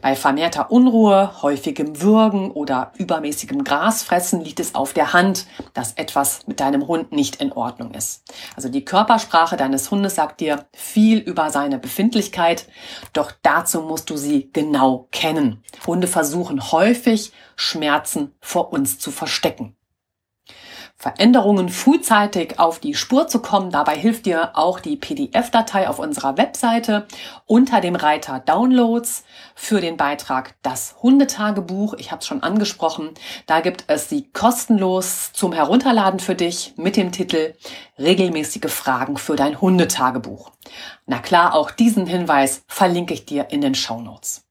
Bei 0.00 0.16
vermehrter 0.16 0.70
Unruhe, 0.70 1.42
häufigem 1.42 2.00
Würgen 2.00 2.50
oder 2.50 2.92
übermäßigem 2.96 3.64
Grasfressen 3.64 4.40
liegt 4.40 4.60
es 4.60 4.74
auf 4.74 4.92
der 4.92 5.12
Hand, 5.12 5.46
dass 5.74 5.92
etwas 5.92 6.46
mit 6.46 6.60
deinem 6.60 6.86
Hund 6.88 7.12
nicht 7.12 7.36
in 7.36 7.52
Ordnung 7.52 7.92
ist. 7.92 8.22
Also 8.56 8.68
die 8.68 8.84
Körpersprache 8.84 9.56
deines 9.56 9.90
Hundes 9.90 10.14
sagt 10.14 10.40
dir 10.40 10.66
viel 10.72 11.18
über 11.18 11.50
seine 11.50 11.78
Befindlichkeit, 11.78 12.66
doch 13.12 13.32
dazu 13.42 13.82
musst 13.82 14.08
du 14.10 14.16
sie 14.16 14.50
genau 14.52 15.08
kennen. 15.10 15.62
Hunde 15.86 16.06
versuchen 16.06 16.72
häufig, 16.72 17.32
Schmerzen 17.56 18.34
vor 18.40 18.72
uns 18.72 18.98
zu 18.98 19.10
verstecken. 19.10 19.77
Veränderungen 21.00 21.68
frühzeitig 21.68 22.58
auf 22.58 22.80
die 22.80 22.94
Spur 22.94 23.28
zu 23.28 23.40
kommen. 23.40 23.70
Dabei 23.70 23.96
hilft 23.96 24.26
dir 24.26 24.58
auch 24.58 24.80
die 24.80 24.96
PDF-Datei 24.96 25.88
auf 25.88 26.00
unserer 26.00 26.36
Webseite 26.36 27.06
unter 27.46 27.80
dem 27.80 27.94
Reiter 27.94 28.40
Downloads 28.40 29.22
für 29.54 29.80
den 29.80 29.96
Beitrag 29.96 30.56
Das 30.62 30.96
Hundetagebuch. 31.00 31.94
Ich 31.98 32.10
habe 32.10 32.20
es 32.20 32.26
schon 32.26 32.42
angesprochen. 32.42 33.10
Da 33.46 33.60
gibt 33.60 33.84
es 33.86 34.08
sie 34.08 34.28
kostenlos 34.32 35.32
zum 35.32 35.52
Herunterladen 35.52 36.18
für 36.18 36.34
dich 36.34 36.74
mit 36.76 36.96
dem 36.96 37.12
Titel 37.12 37.54
Regelmäßige 37.96 38.68
Fragen 38.68 39.18
für 39.18 39.36
dein 39.36 39.60
Hundetagebuch. 39.60 40.50
Na 41.06 41.20
klar, 41.20 41.54
auch 41.54 41.70
diesen 41.70 42.06
Hinweis 42.06 42.64
verlinke 42.66 43.14
ich 43.14 43.24
dir 43.24 43.50
in 43.50 43.60
den 43.60 43.76
Show 43.76 44.00
Notes. 44.00 44.48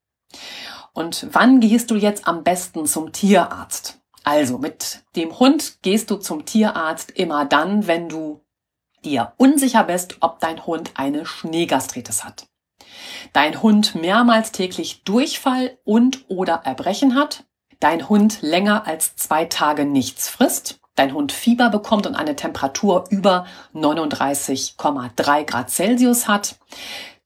Und 0.93 1.27
wann 1.31 1.59
gehst 1.59 1.91
du 1.91 1.95
jetzt 1.95 2.25
am 2.25 2.45
besten 2.45 2.85
zum 2.85 3.11
Tierarzt? 3.11 3.96
Also 4.27 4.57
mit 4.57 5.05
dem 5.15 5.39
Hund 5.39 5.81
gehst 5.83 6.11
du 6.11 6.17
zum 6.17 6.43
Tierarzt 6.43 7.11
immer 7.11 7.45
dann, 7.45 7.87
wenn 7.87 8.09
du 8.09 8.41
dir 9.05 9.31
unsicher 9.37 9.85
bist, 9.85 10.17
ob 10.19 10.41
dein 10.41 10.65
Hund 10.65 10.91
eine 10.95 11.25
Schneegastritis 11.25 12.25
hat. 12.25 12.49
Dein 13.31 13.61
Hund 13.61 13.95
mehrmals 13.95 14.51
täglich 14.51 15.05
Durchfall 15.05 15.77
und 15.85 16.25
oder 16.27 16.55
Erbrechen 16.65 17.15
hat. 17.15 17.45
Dein 17.79 18.09
Hund 18.09 18.41
länger 18.41 18.85
als 18.85 19.15
zwei 19.15 19.45
Tage 19.45 19.85
nichts 19.85 20.27
frisst. 20.27 20.81
Dein 20.95 21.13
Hund 21.13 21.31
Fieber 21.31 21.69
bekommt 21.69 22.05
und 22.05 22.15
eine 22.15 22.35
Temperatur 22.35 23.05
über 23.09 23.45
39,3 23.73 25.45
Grad 25.45 25.69
Celsius 25.69 26.27
hat. 26.27 26.59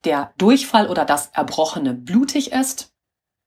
Der 0.04 0.34
Durchfall 0.38 0.86
oder 0.88 1.06
das 1.06 1.32
Erbrochene 1.34 1.96
blutig 1.96 2.52
ist 2.52 2.91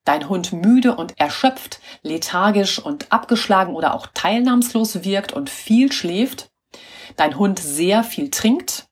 dein 0.04 0.28
Hund 0.28 0.52
müde 0.52 0.94
und 0.94 1.18
erschöpft, 1.18 1.80
lethargisch 2.02 2.78
und 2.78 3.10
abgeschlagen 3.12 3.74
oder 3.74 3.94
auch 3.94 4.06
teilnahmslos 4.12 5.04
wirkt 5.04 5.32
und 5.32 5.50
viel 5.50 5.92
schläft, 5.92 6.50
dein 7.16 7.38
Hund 7.38 7.58
sehr 7.58 8.04
viel 8.04 8.30
trinkt, 8.30 8.86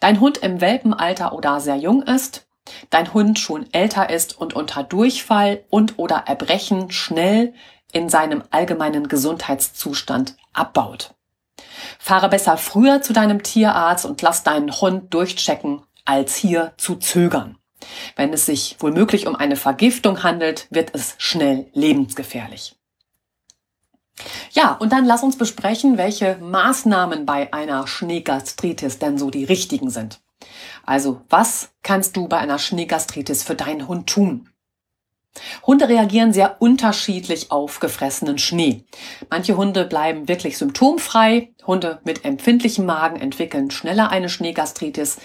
dein 0.00 0.20
Hund 0.20 0.38
im 0.38 0.60
Welpenalter 0.60 1.32
oder 1.32 1.60
sehr 1.60 1.76
jung 1.76 2.02
ist, 2.02 2.46
dein 2.90 3.12
Hund 3.12 3.38
schon 3.38 3.66
älter 3.72 4.10
ist 4.10 4.38
und 4.38 4.54
unter 4.54 4.84
Durchfall 4.84 5.64
und 5.68 5.98
oder 5.98 6.24
Erbrechen 6.26 6.90
schnell 6.90 7.54
in 7.92 8.08
seinem 8.08 8.42
allgemeinen 8.50 9.08
Gesundheitszustand 9.08 10.36
abbaut. 10.52 11.14
Fahre 11.98 12.28
besser 12.28 12.56
früher 12.56 13.02
zu 13.02 13.12
deinem 13.12 13.42
Tierarzt 13.42 14.06
und 14.06 14.22
lass 14.22 14.42
deinen 14.42 14.72
Hund 14.72 15.12
durchchecken, 15.12 15.82
als 16.04 16.36
hier 16.36 16.72
zu 16.76 16.96
zögern. 16.96 17.58
Wenn 18.16 18.32
es 18.32 18.46
sich 18.46 18.76
womöglich 18.80 19.26
um 19.26 19.36
eine 19.36 19.56
Vergiftung 19.56 20.22
handelt, 20.22 20.66
wird 20.70 20.94
es 20.94 21.14
schnell 21.18 21.66
lebensgefährlich. 21.72 22.76
Ja, 24.52 24.72
und 24.72 24.92
dann 24.92 25.04
lass 25.04 25.22
uns 25.22 25.36
besprechen, 25.36 25.96
welche 25.96 26.36
Maßnahmen 26.36 27.26
bei 27.26 27.52
einer 27.52 27.86
Schneegastritis 27.86 28.98
denn 28.98 29.18
so 29.18 29.30
die 29.30 29.44
richtigen 29.44 29.90
sind. 29.90 30.20
Also, 30.84 31.22
was 31.28 31.70
kannst 31.82 32.16
du 32.16 32.28
bei 32.28 32.38
einer 32.38 32.58
Schneegastritis 32.58 33.42
für 33.42 33.54
deinen 33.54 33.88
Hund 33.88 34.08
tun? 34.08 34.51
Hunde 35.66 35.88
reagieren 35.88 36.32
sehr 36.32 36.60
unterschiedlich 36.60 37.50
auf 37.50 37.80
gefressenen 37.80 38.36
Schnee. 38.38 38.84
Manche 39.30 39.56
Hunde 39.56 39.86
bleiben 39.86 40.28
wirklich 40.28 40.58
symptomfrei. 40.58 41.52
Hunde 41.66 42.00
mit 42.04 42.24
empfindlichem 42.24 42.84
Magen 42.84 43.18
entwickeln 43.18 43.70
schneller 43.70 44.10
eine 44.10 44.28
Schneegastritis. 44.28 45.18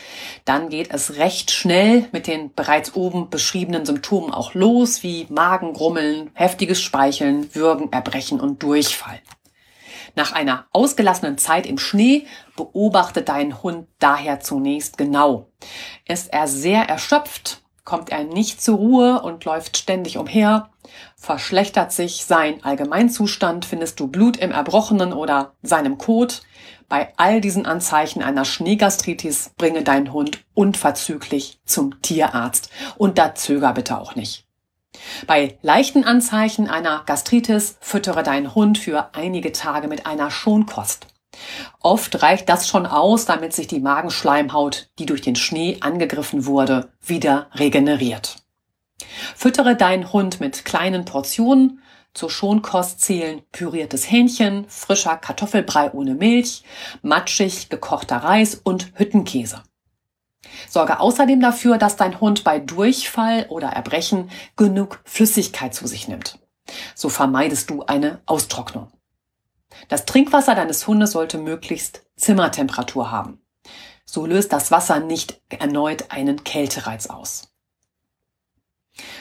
Dann 0.46 0.70
geht 0.70 0.92
es 0.92 1.18
recht 1.18 1.52
schnell 1.52 2.08
mit 2.14 2.28
den 2.28 2.54
bereits 2.54 2.96
oben 2.96 3.30
beschriebenen 3.30 3.86
Symptomen 3.86 4.32
auch 4.32 4.54
los, 4.54 5.04
wie 5.04 5.28
Magengrummeln, 5.30 6.32
heftiges 6.34 6.82
Speicheln, 6.82 7.54
Würgen, 7.54 7.92
Erbrechen 7.92 8.40
und 8.40 8.64
Durchfall. 8.64 9.20
Nach 10.16 10.32
einer 10.32 10.66
ausgelassenen 10.72 11.38
Zeit 11.38 11.68
im 11.68 11.78
Schnee 11.78 12.26
beobachte 12.56 13.22
dein 13.22 13.62
Hund 13.62 13.88
daher 14.00 14.40
zunächst 14.40 14.98
genau. 14.98 15.52
Ist 16.08 16.34
er 16.34 16.48
sehr 16.48 16.84
erschöpft, 16.84 17.62
kommt 17.88 18.10
er 18.10 18.25
nicht 18.25 18.62
zur 18.62 18.75
Ruhe 18.75 19.22
und 19.22 19.46
läuft 19.46 19.77
ständig 19.77 20.17
umher, 20.17 20.70
verschlechtert 21.15 21.94
sich 21.94 22.25
sein 22.25 22.62
Allgemeinzustand, 22.62 23.63
findest 23.63 24.01
du 24.01 24.08
Blut 24.08 24.36
im 24.36 24.51
Erbrochenen 24.51 25.13
oder 25.13 25.53
seinem 25.62 25.98
Kot. 25.98 26.41
Bei 26.89 27.13
all 27.15 27.39
diesen 27.39 27.65
Anzeichen 27.65 28.22
einer 28.22 28.44
Schneegastritis 28.44 29.51
bringe 29.58 29.84
deinen 29.84 30.12
Hund 30.12 30.44
unverzüglich 30.53 31.62
zum 31.63 32.01
Tierarzt 32.01 32.70
und 32.98 33.17
da 33.17 33.36
zöger 33.36 33.72
bitte 33.72 33.98
auch 33.98 34.15
nicht. 34.15 34.46
Bei 35.25 35.58
leichten 35.62 36.03
Anzeichen 36.03 36.70
einer 36.70 37.03
Gastritis 37.06 37.77
füttere 37.79 38.22
deinen 38.22 38.53
Hund 38.53 38.77
für 38.77 39.15
einige 39.15 39.53
Tage 39.53 39.88
mit 39.88 40.06
einer 40.06 40.29
Schonkost. 40.29 41.08
Oft 41.82 42.22
reicht 42.22 42.50
das 42.50 42.67
schon 42.67 42.86
aus, 42.86 43.25
damit 43.25 43.53
sich 43.53 43.67
die 43.67 43.79
Magenschleimhaut, 43.79 44.89
die 45.00 45.06
durch 45.06 45.22
den 45.22 45.36
Schnee 45.36 45.77
angegriffen 45.82 46.46
wurde, 46.46 46.91
wieder 47.01 47.48
regeneriert. 47.53 48.38
Füttere 49.36 49.75
deinen 49.75 50.12
Hund 50.12 50.39
mit 50.39 50.65
kleinen 50.65 51.06
Portionen. 51.06 51.82
Zur 52.13 52.32
Schonkost 52.32 53.01
zählen 53.01 53.44
püriertes 53.51 54.10
Hähnchen, 54.10 54.65
frischer 54.70 55.17
Kartoffelbrei 55.17 55.91
ohne 55.91 56.15
Milch, 56.15 56.63
matschig 57.03 57.70
gekochter 57.70 58.17
Reis 58.17 58.56
und 58.56 58.91
Hüttenkäse. 58.96 59.62
Sorge 60.67 61.00
außerdem 61.00 61.41
dafür, 61.41 61.77
dass 61.77 61.96
dein 61.96 62.20
Hund 62.20 62.44
bei 62.44 62.60
Durchfall 62.60 63.46
oder 63.50 63.70
Erbrechen 63.70 64.32
genug 64.56 65.01
Flüssigkeit 65.03 65.75
zu 65.75 65.86
sich 65.88 66.08
nimmt. 66.08 66.39
So 66.96 67.10
vermeidest 67.10 67.70
du 67.70 67.84
eine 67.84 68.20
Austrocknung. 68.25 68.91
Das 69.88 70.05
Trinkwasser 70.05 70.55
deines 70.55 70.88
Hundes 70.88 71.12
sollte 71.12 71.38
möglichst 71.38 72.05
Zimmertemperatur 72.15 73.12
haben. 73.12 73.41
So 74.05 74.25
löst 74.25 74.53
das 74.53 74.72
Wasser 74.72 75.00
nicht 75.00 75.41
erneut 75.50 76.12
einen 76.12 76.43
Kältereiz 76.43 77.07
aus. 77.07 77.51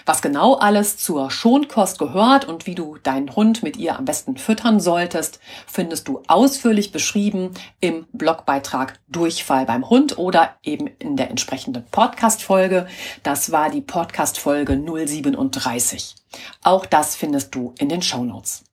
Was 0.04 0.22
genau 0.22 0.54
alles 0.54 0.96
zur 0.96 1.30
Schonkost 1.30 1.98
gehört 1.98 2.46
und 2.46 2.66
wie 2.66 2.74
du 2.74 2.96
deinen 3.02 3.34
Hund 3.34 3.62
mit 3.62 3.76
ihr 3.76 3.98
am 3.98 4.04
besten 4.04 4.36
füttern 4.36 4.80
solltest, 4.80 5.40
findest 5.66 6.08
du 6.08 6.22
ausführlich 6.28 6.92
beschrieben 6.92 7.50
im 7.80 8.06
Blogbeitrag 8.12 8.98
Durchfall 9.08 9.66
beim 9.66 9.90
Hund 9.90 10.18
oder 10.18 10.54
eben 10.62 10.86
in 10.98 11.16
der 11.16 11.30
entsprechenden 11.30 11.84
Podcast-Folge. 11.90 12.86
Das 13.22 13.52
war 13.52 13.70
die 13.70 13.82
Podcast-Folge 13.82 14.80
037. 14.80 16.14
Auch 16.62 16.86
das 16.86 17.16
findest 17.16 17.54
du 17.54 17.74
in 17.78 17.88
den 17.88 18.02
Show 18.02 18.24
Notes. 18.24 18.65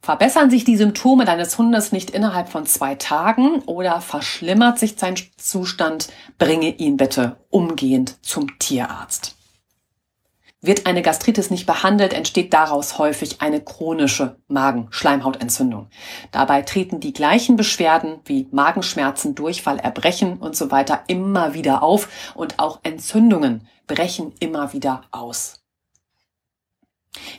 Verbessern 0.00 0.48
sich 0.50 0.64
die 0.64 0.76
Symptome 0.76 1.24
deines 1.24 1.58
Hundes 1.58 1.92
nicht 1.92 2.10
innerhalb 2.10 2.48
von 2.48 2.66
zwei 2.66 2.94
Tagen 2.94 3.60
oder 3.66 4.00
verschlimmert 4.00 4.78
sich 4.78 4.94
sein 4.96 5.16
Zustand, 5.36 6.08
bringe 6.38 6.70
ihn 6.70 6.96
bitte 6.96 7.36
umgehend 7.50 8.16
zum 8.24 8.58
Tierarzt. 8.58 9.34
Wird 10.60 10.86
eine 10.86 11.02
Gastritis 11.02 11.50
nicht 11.50 11.66
behandelt, 11.66 12.12
entsteht 12.12 12.52
daraus 12.52 12.98
häufig 12.98 13.40
eine 13.42 13.60
chronische 13.60 14.40
Magenschleimhautentzündung. 14.48 15.88
Dabei 16.32 16.62
treten 16.62 16.98
die 16.98 17.12
gleichen 17.12 17.54
Beschwerden 17.54 18.18
wie 18.24 18.48
Magenschmerzen, 18.50 19.36
Durchfall, 19.36 19.78
Erbrechen 19.78 20.38
und 20.38 20.56
so 20.56 20.72
weiter 20.72 21.04
immer 21.06 21.54
wieder 21.54 21.84
auf 21.84 22.32
und 22.34 22.58
auch 22.58 22.80
Entzündungen 22.82 23.68
brechen 23.86 24.32
immer 24.40 24.72
wieder 24.72 25.02
aus. 25.12 25.57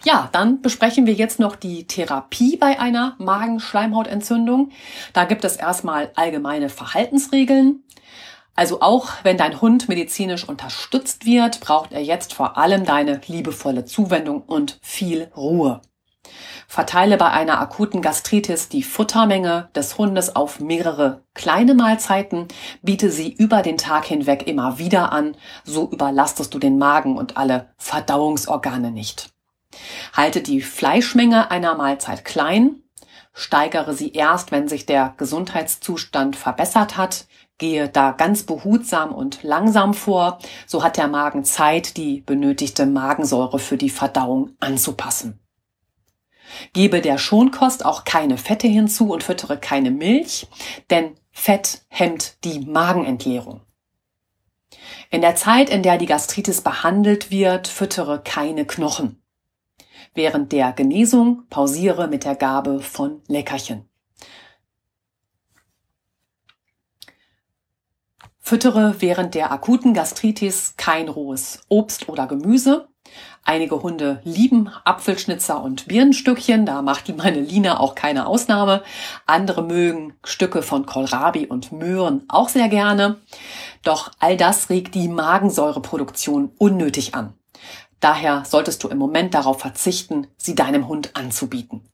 Ja, 0.03 0.29
dann 0.31 0.61
besprechen 0.61 1.05
wir 1.05 1.13
jetzt 1.13 1.39
noch 1.39 1.55
die 1.55 1.85
Therapie 1.85 2.57
bei 2.57 2.79
einer 2.79 3.15
Magenschleimhautentzündung. 3.19 4.71
Da 5.13 5.25
gibt 5.25 5.43
es 5.43 5.55
erstmal 5.55 6.11
allgemeine 6.15 6.69
Verhaltensregeln. 6.69 7.83
Also 8.55 8.81
auch 8.81 9.07
wenn 9.23 9.37
dein 9.37 9.61
Hund 9.61 9.87
medizinisch 9.87 10.47
unterstützt 10.47 11.25
wird, 11.25 11.59
braucht 11.61 11.93
er 11.93 12.01
jetzt 12.01 12.33
vor 12.33 12.57
allem 12.57 12.85
deine 12.85 13.21
liebevolle 13.27 13.85
Zuwendung 13.85 14.41
und 14.41 14.79
viel 14.81 15.31
Ruhe. 15.35 15.81
Verteile 16.67 17.17
bei 17.17 17.31
einer 17.31 17.59
akuten 17.59 18.01
Gastritis 18.01 18.69
die 18.69 18.83
Futtermenge 18.83 19.69
des 19.75 19.97
Hundes 19.97 20.35
auf 20.35 20.59
mehrere 20.59 21.23
kleine 21.33 21.73
Mahlzeiten, 21.73 22.47
biete 22.81 23.11
sie 23.11 23.31
über 23.31 23.61
den 23.61 23.77
Tag 23.77 24.05
hinweg 24.05 24.45
immer 24.45 24.77
wieder 24.77 25.11
an, 25.11 25.35
so 25.63 25.89
überlastest 25.89 26.53
du 26.53 26.59
den 26.59 26.77
Magen 26.77 27.17
und 27.17 27.37
alle 27.37 27.69
Verdauungsorgane 27.77 28.91
nicht. 28.91 29.29
Halte 30.13 30.41
die 30.41 30.61
Fleischmenge 30.61 31.51
einer 31.51 31.75
Mahlzeit 31.75 32.25
klein, 32.25 32.83
steigere 33.33 33.93
sie 33.93 34.11
erst, 34.11 34.51
wenn 34.51 34.67
sich 34.67 34.85
der 34.85 35.13
Gesundheitszustand 35.17 36.35
verbessert 36.35 36.97
hat, 36.97 37.25
Gehe 37.59 37.89
da 37.89 38.11
ganz 38.11 38.43
behutsam 38.43 39.11
und 39.11 39.43
langsam 39.43 39.93
vor, 39.93 40.39
so 40.65 40.81
hat 40.81 40.95
der 40.95 41.09
Magen 41.09 41.43
Zeit, 41.43 41.97
die 41.97 42.21
benötigte 42.21 42.85
Magensäure 42.85 43.59
für 43.59 43.75
die 43.75 43.89
Verdauung 43.89 44.55
anzupassen. 44.61 45.41
Gebe 46.71 47.01
der 47.01 47.17
Schonkost 47.17 47.85
auch 47.85 48.05
keine 48.05 48.37
Fette 48.37 48.67
hinzu 48.67 49.11
und 49.11 49.23
füttere 49.23 49.57
keine 49.57 49.91
Milch, 49.91 50.47
denn 50.89 51.15
Fett 51.31 51.81
hemmt 51.89 52.43
die 52.45 52.61
Magenentleerung. 52.61 53.61
In 55.11 55.19
der 55.19 55.35
Zeit, 55.35 55.69
in 55.69 55.83
der 55.83 55.97
die 55.97 56.05
Gastritis 56.05 56.61
behandelt 56.61 57.29
wird, 57.29 57.67
füttere 57.67 58.21
keine 58.23 58.65
Knochen. 58.65 59.21
Während 60.19 60.51
der 60.51 60.73
Genesung 60.73 61.43
pausiere 61.49 62.09
mit 62.09 62.25
der 62.25 62.35
Gabe 62.35 62.81
von 62.81 63.21
Leckerchen. 63.29 63.87
Füttere 68.37 68.95
während 68.99 69.33
der 69.33 69.53
akuten 69.53 69.93
Gastritis 69.93 70.73
kein 70.75 71.07
rohes 71.07 71.61
Obst 71.69 72.09
oder 72.09 72.27
Gemüse. 72.27 72.89
Einige 73.45 73.81
Hunde 73.81 74.19
lieben 74.25 74.67
Apfelschnitzer 74.83 75.63
und 75.63 75.87
Birnenstückchen, 75.87 76.65
da 76.65 76.81
macht 76.81 77.15
meine 77.15 77.39
Lina 77.39 77.79
auch 77.79 77.95
keine 77.95 78.27
Ausnahme. 78.27 78.83
Andere 79.25 79.63
mögen 79.63 80.15
Stücke 80.25 80.63
von 80.63 80.85
Kohlrabi 80.85 81.45
und 81.45 81.71
Möhren 81.71 82.25
auch 82.27 82.49
sehr 82.49 82.67
gerne. 82.67 83.21
Doch 83.85 84.11
all 84.19 84.35
das 84.35 84.69
regt 84.69 84.95
die 84.95 85.07
Magensäureproduktion 85.07 86.51
unnötig 86.57 87.15
an. 87.15 87.35
Daher 87.99 88.43
solltest 88.45 88.83
du 88.83 88.87
im 88.87 88.97
Moment 88.97 89.33
darauf 89.33 89.59
verzichten, 89.59 90.27
sie 90.37 90.55
deinem 90.55 90.87
Hund 90.87 91.15
anzubieten. 91.15 91.89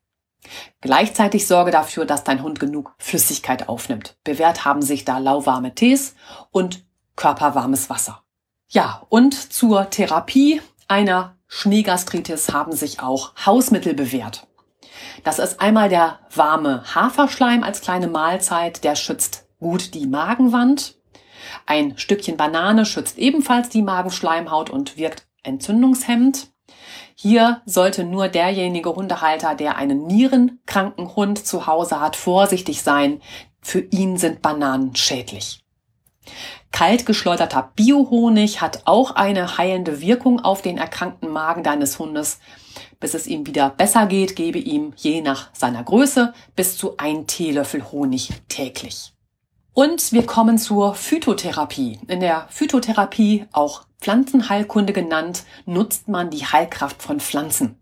Gleichzeitig 0.81 1.47
sorge 1.47 1.71
dafür, 1.71 2.05
dass 2.05 2.23
dein 2.23 2.43
Hund 2.43 2.59
genug 2.59 2.93
Flüssigkeit 2.99 3.67
aufnimmt. 3.67 4.15
Bewährt 4.23 4.65
haben 4.65 4.81
sich 4.81 5.05
da 5.05 5.17
lauwarme 5.17 5.73
Tees 5.73 6.15
und 6.51 6.85
körperwarmes 7.15 7.89
Wasser. 7.89 8.23
Ja, 8.69 9.03
und 9.09 9.33
zur 9.33 9.89
Therapie 9.89 10.61
einer 10.87 11.35
Schneegastritis 11.47 12.51
haben 12.51 12.73
sich 12.73 12.99
auch 12.99 13.33
Hausmittel 13.45 13.93
bewährt. 13.93 14.47
Das 15.23 15.39
ist 15.39 15.61
einmal 15.61 15.89
der 15.89 16.19
warme 16.33 16.83
Haferschleim 16.93 17.63
als 17.63 17.81
kleine 17.81 18.07
Mahlzeit, 18.07 18.83
der 18.83 18.95
schützt 18.95 19.47
gut 19.59 19.93
die 19.93 20.07
Magenwand. 20.07 20.95
Ein 21.65 21.97
Stückchen 21.97 22.37
Banane 22.37 22.85
schützt 22.85 23.17
ebenfalls 23.17 23.69
die 23.69 23.81
Magenschleimhaut 23.81 24.69
und 24.69 24.97
wirkt 24.97 25.27
entzündungshemmend. 25.45 26.51
Hier 27.15 27.61
sollte 27.65 28.03
nur 28.03 28.27
derjenige 28.27 28.93
Hundehalter, 28.95 29.55
der 29.55 29.77
einen 29.77 30.05
nierenkranken 30.05 31.15
Hund 31.15 31.45
zu 31.45 31.67
Hause 31.67 32.01
hat, 32.01 32.15
vorsichtig 32.15 32.81
sein. 32.81 33.21
Für 33.61 33.79
ihn 33.79 34.17
sind 34.17 34.41
Bananen 34.41 34.95
schädlich. 34.95 35.63
Kalt 36.71 37.05
geschleuderter 37.05 37.71
Biohonig 37.75 38.59
hat 38.59 38.81
auch 38.85 39.11
eine 39.11 39.57
heilende 39.57 40.01
Wirkung 40.01 40.41
auf 40.41 40.61
den 40.61 40.77
erkrankten 40.77 41.29
Magen 41.29 41.63
deines 41.63 41.99
Hundes. 41.99 42.39
Bis 42.99 43.13
es 43.13 43.27
ihm 43.27 43.47
wieder 43.47 43.69
besser 43.69 44.07
geht, 44.07 44.35
gebe 44.35 44.59
ihm 44.59 44.93
je 44.97 45.21
nach 45.21 45.49
seiner 45.53 45.83
Größe 45.83 46.33
bis 46.55 46.77
zu 46.77 46.97
ein 46.97 47.27
Teelöffel 47.27 47.91
Honig 47.91 48.29
täglich. 48.49 49.13
Und 49.73 50.11
wir 50.11 50.25
kommen 50.25 50.57
zur 50.57 50.95
Phytotherapie. 50.95 51.99
In 52.07 52.19
der 52.19 52.47
Phytotherapie, 52.49 53.45
auch 53.51 53.83
Pflanzenheilkunde 53.99 54.93
genannt, 54.93 55.43
nutzt 55.65 56.07
man 56.07 56.29
die 56.29 56.45
Heilkraft 56.45 57.01
von 57.01 57.19
Pflanzen. 57.19 57.79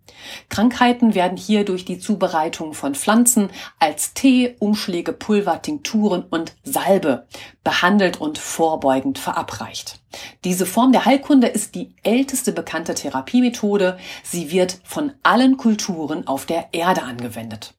Krankheiten 0.49 1.15
werden 1.15 1.37
hier 1.37 1.65
durch 1.65 1.85
die 1.85 1.99
Zubereitung 1.99 2.73
von 2.73 2.95
Pflanzen 2.95 3.49
als 3.79 4.13
Tee, 4.13 4.55
Umschläge, 4.59 5.11
Pulver, 5.11 5.61
Tinkturen 5.61 6.23
und 6.23 6.55
Salbe 6.63 7.27
behandelt 7.63 8.21
und 8.21 8.37
vorbeugend 8.37 9.19
verabreicht. 9.19 9.99
Diese 10.43 10.65
Form 10.65 10.91
der 10.91 11.05
Heilkunde 11.05 11.47
ist 11.47 11.75
die 11.75 11.95
älteste 12.03 12.51
bekannte 12.51 12.93
Therapiemethode. 12.93 13.97
Sie 14.23 14.51
wird 14.51 14.79
von 14.83 15.13
allen 15.23 15.57
Kulturen 15.57 16.27
auf 16.27 16.45
der 16.45 16.69
Erde 16.71 17.03
angewendet. 17.03 17.73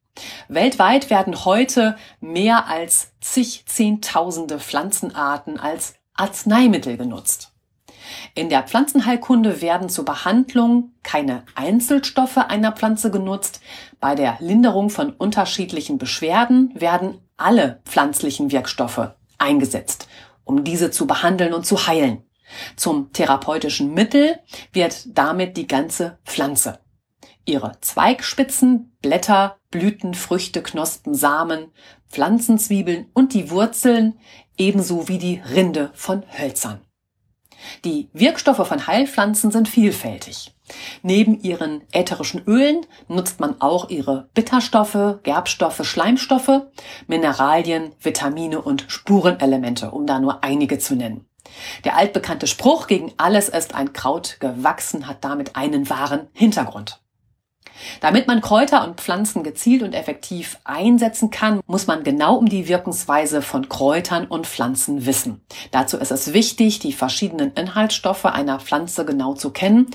Weltweit 0.49 1.11
werden 1.11 1.45
heute 1.45 1.97
mehr 2.21 2.69
als 2.69 3.13
zig 3.21 3.65
Zehntausende 3.67 4.61
Pflanzenarten 4.61 5.59
als 5.59 5.95
Arzneimittel 6.15 6.97
genutzt. 6.97 7.54
In 8.35 8.49
der 8.49 8.63
Pflanzenheilkunde 8.63 9.61
werden 9.61 9.89
zur 9.89 10.05
Behandlung 10.05 10.93
keine 11.03 11.45
Einzelstoffe 11.55 12.39
einer 12.39 12.73
Pflanze 12.73 13.11
genutzt. 13.11 13.61
Bei 14.01 14.15
der 14.15 14.37
Linderung 14.41 14.91
von 14.91 15.11
unterschiedlichen 15.11 15.99
Beschwerden 15.99 16.73
werden 16.75 17.21
alle 17.37 17.81
pflanzlichen 17.85 18.53
Wirkstoffe 18.53 19.11
eingesetzt, 19.39 20.09
um 20.45 20.65
diese 20.65 20.91
zu 20.91 21.07
behandeln 21.07 21.53
und 21.55 21.67
zu 21.67 21.87
heilen. 21.87 22.23
Zum 22.77 23.13
therapeutischen 23.13 23.95
Mittel 23.95 24.39
wird 24.73 25.07
damit 25.17 25.57
die 25.57 25.67
ganze 25.67 26.19
Pflanze 26.25 26.79
ihre 27.47 27.73
Zweigspitzen, 27.81 28.97
Blätter, 29.03 29.59
Blüten, 29.71 30.15
Früchte, 30.15 30.63
Knospen, 30.63 31.15
Samen, 31.15 31.73
Pflanzenzwiebeln 32.09 33.07
und 33.13 33.35
die 33.35 33.51
Wurzeln 33.51 34.19
ebenso 34.57 35.09
wie 35.09 35.19
die 35.19 35.43
Rinde 35.55 35.91
von 35.95 36.25
Hölzern. 36.39 36.81
Die 37.85 38.09
Wirkstoffe 38.13 38.67
von 38.67 38.87
Heilpflanzen 38.87 39.51
sind 39.51 39.69
vielfältig. 39.69 40.55
Neben 41.03 41.41
ihren 41.41 41.83
ätherischen 41.93 42.43
Ölen 42.47 42.87
nutzt 43.09 43.41
man 43.41 43.61
auch 43.61 43.91
ihre 43.91 44.29
Bitterstoffe, 44.35 45.19
Gerbstoffe, 45.23 45.87
Schleimstoffe, 45.87 46.63
Mineralien, 47.07 47.93
Vitamine 48.01 48.63
und 48.63 48.87
Spurenelemente, 48.89 49.91
um 49.91 50.07
da 50.07 50.19
nur 50.21 50.43
einige 50.43 50.79
zu 50.79 50.97
nennen. 50.97 51.27
Der 51.85 51.97
altbekannte 51.97 52.47
Spruch 52.47 52.87
gegen 52.87 53.13
alles 53.19 53.51
ist 53.51 53.75
ein 53.75 53.93
Kraut 53.93 54.39
gewachsen 54.41 55.07
hat 55.07 55.23
damit 55.23 55.57
einen 55.57 55.91
wahren 55.91 56.29
Hintergrund. 56.33 57.04
Damit 58.01 58.27
man 58.27 58.41
Kräuter 58.41 58.87
und 58.87 59.01
Pflanzen 59.01 59.43
gezielt 59.43 59.83
und 59.83 59.95
effektiv 59.95 60.59
einsetzen 60.65 61.31
kann, 61.31 61.61
muss 61.67 61.87
man 61.87 62.05
genau 62.05 62.37
um 62.37 62.49
die 62.49 62.69
Wirkungsweise 62.69 63.43
von 63.43 63.69
Kräutern 63.69 64.27
und 64.27 64.47
Pflanzen 64.47 65.07
wissen. 65.07 65.41
Dazu 65.71 65.99
ist 65.99 66.11
es 66.11 66.33
wichtig, 66.33 66.79
die 66.79 66.93
verschiedenen 66.93 67.53
Inhaltsstoffe 67.53 68.27
einer 68.27 68.61
Pflanze 68.61 69.05
genau 69.05 69.35
zu 69.35 69.51
kennen. 69.51 69.87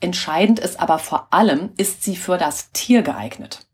Entscheidend 0.00 0.58
ist 0.58 0.80
aber 0.80 0.98
vor 0.98 1.28
allem, 1.30 1.70
ist 1.76 2.02
sie 2.02 2.16
für 2.16 2.38
das 2.38 2.72
Tier 2.72 3.02
geeignet. 3.02 3.67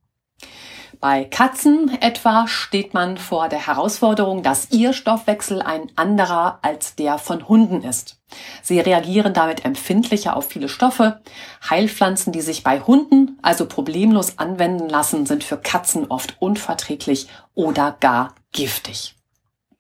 Bei 1.05 1.25
Katzen 1.25 2.01
etwa 2.01 2.49
steht 2.49 2.95
man 2.95 3.19
vor 3.19 3.51
der 3.51 3.67
Herausforderung, 3.67 4.43
dass 4.43 4.71
ihr 4.71 4.95
Stoffwechsel 4.95 5.61
ein 5.61 5.93
anderer 5.97 6.61
als 6.63 6.95
der 6.95 7.19
von 7.19 7.47
Hunden 7.47 7.83
ist. 7.83 8.23
Sie 8.63 8.81
reagieren 8.81 9.35
damit 9.35 9.67
empfindlicher 9.67 10.35
auf 10.35 10.49
viele 10.49 10.71
Stoffe. 10.71 11.21
Heilpflanzen, 11.69 12.33
die 12.33 12.41
sich 12.41 12.65
bei 12.65 12.81
Hunden 12.81 13.39
also 13.43 13.67
problemlos 13.67 14.39
anwenden 14.39 14.89
lassen, 14.89 15.27
sind 15.27 15.45
für 15.45 15.59
Katzen 15.59 16.07
oft 16.07 16.41
unverträglich 16.41 17.29
oder 17.53 17.95
gar 18.01 18.35
giftig. 18.53 19.15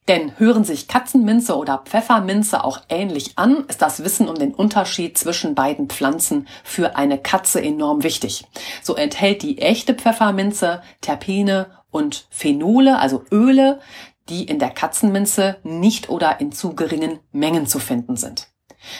Denn 0.06 0.38
hören 0.38 0.64
sich 0.64 0.86
Katzenminze 0.86 1.56
oder 1.56 1.82
Pfefferminze 1.84 2.62
auch 2.62 2.82
ähnlich 2.90 3.38
an, 3.38 3.64
ist 3.68 3.80
das 3.80 4.04
Wissen 4.04 4.28
um 4.28 4.34
den 4.34 4.52
Unterschied 4.52 5.16
zwischen 5.16 5.54
beiden 5.54 5.88
Pflanzen 5.88 6.46
für 6.62 6.96
eine 6.96 7.18
Katze 7.18 7.62
enorm 7.62 8.02
wichtig. 8.02 8.44
So 8.82 8.96
enthält 8.96 9.42
die 9.42 9.58
echte 9.58 9.94
Pfefferminze 9.94 10.82
Terpene 11.00 11.70
und 11.90 12.26
Phenole, 12.28 12.98
also 12.98 13.24
Öle, 13.32 13.80
die 14.28 14.44
in 14.44 14.58
der 14.58 14.70
Katzenminze 14.70 15.56
nicht 15.62 16.10
oder 16.10 16.40
in 16.40 16.52
zu 16.52 16.74
geringen 16.74 17.20
Mengen 17.32 17.66
zu 17.66 17.78
finden 17.78 18.16
sind. 18.16 18.48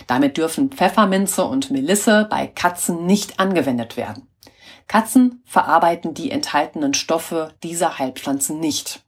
Damit 0.07 0.39
dürfen 0.39 0.71
Pfefferminze 0.71 1.45
und 1.45 1.71
Melisse 1.71 2.27
bei 2.31 2.47
Katzen 2.47 3.05
nicht 3.05 3.39
angewendet 3.39 3.99
werden. 3.99 4.27
Katzen 4.89 5.43
verarbeiten 5.45 6.15
die 6.15 6.31
enthaltenen 6.31 6.95
Stoffe 6.95 7.55
dieser 7.63 7.99
Heilpflanzen 7.99 8.61
nicht. 8.61 9.05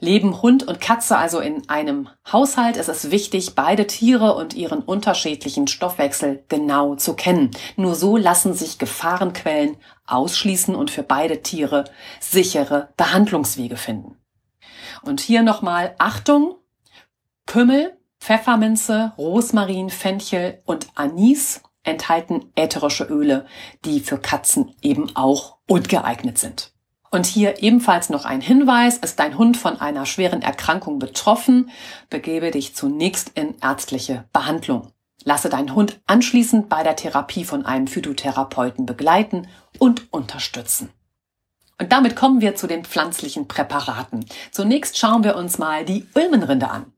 Leben 0.00 0.42
Hund 0.42 0.66
und 0.66 0.80
Katze 0.80 1.16
also 1.16 1.40
in 1.40 1.68
einem 1.68 2.08
Haushalt, 2.30 2.76
ist 2.76 2.88
es 2.88 3.10
wichtig, 3.10 3.54
beide 3.54 3.86
Tiere 3.86 4.34
und 4.34 4.54
ihren 4.54 4.80
unterschiedlichen 4.80 5.66
Stoffwechsel 5.66 6.44
genau 6.48 6.96
zu 6.96 7.14
kennen. 7.14 7.50
Nur 7.76 7.94
so 7.94 8.16
lassen 8.16 8.54
sich 8.54 8.78
Gefahrenquellen 8.78 9.76
ausschließen 10.06 10.74
und 10.74 10.90
für 10.90 11.02
beide 11.02 11.42
Tiere 11.42 11.84
sichere 12.20 12.90
Behandlungswege 12.96 13.76
finden. 13.76 14.16
Und 15.02 15.20
hier 15.20 15.42
nochmal 15.42 15.94
Achtung, 15.98 16.56
Kümmel, 17.46 17.96
Pfefferminze, 18.20 19.12
Rosmarin, 19.16 19.90
Fenchel 19.90 20.60
und 20.64 20.88
Anis 20.94 21.62
enthalten 21.86 22.50
ätherische 22.54 23.04
Öle, 23.04 23.46
die 23.84 24.00
für 24.00 24.18
Katzen 24.18 24.74
eben 24.82 25.14
auch 25.16 25.56
ungeeignet 25.66 26.38
sind. 26.38 26.72
Und 27.10 27.26
hier 27.26 27.62
ebenfalls 27.62 28.10
noch 28.10 28.24
ein 28.24 28.40
Hinweis, 28.40 28.98
ist 28.98 29.18
dein 29.18 29.38
Hund 29.38 29.56
von 29.56 29.80
einer 29.80 30.06
schweren 30.06 30.42
Erkrankung 30.42 30.98
betroffen, 30.98 31.70
begebe 32.10 32.50
dich 32.50 32.74
zunächst 32.74 33.30
in 33.34 33.54
ärztliche 33.60 34.24
Behandlung. 34.32 34.92
Lasse 35.24 35.48
deinen 35.48 35.74
Hund 35.74 36.00
anschließend 36.06 36.68
bei 36.68 36.82
der 36.82 36.96
Therapie 36.96 37.44
von 37.44 37.64
einem 37.64 37.86
Phytotherapeuten 37.86 38.86
begleiten 38.86 39.48
und 39.78 40.12
unterstützen. 40.12 40.90
Und 41.78 41.92
damit 41.92 42.16
kommen 42.16 42.40
wir 42.40 42.54
zu 42.54 42.66
den 42.66 42.84
pflanzlichen 42.84 43.48
Präparaten. 43.48 44.24
Zunächst 44.50 44.98
schauen 44.98 45.24
wir 45.24 45.36
uns 45.36 45.58
mal 45.58 45.84
die 45.84 46.06
Ulmenrinde 46.14 46.70
an. 46.70 46.92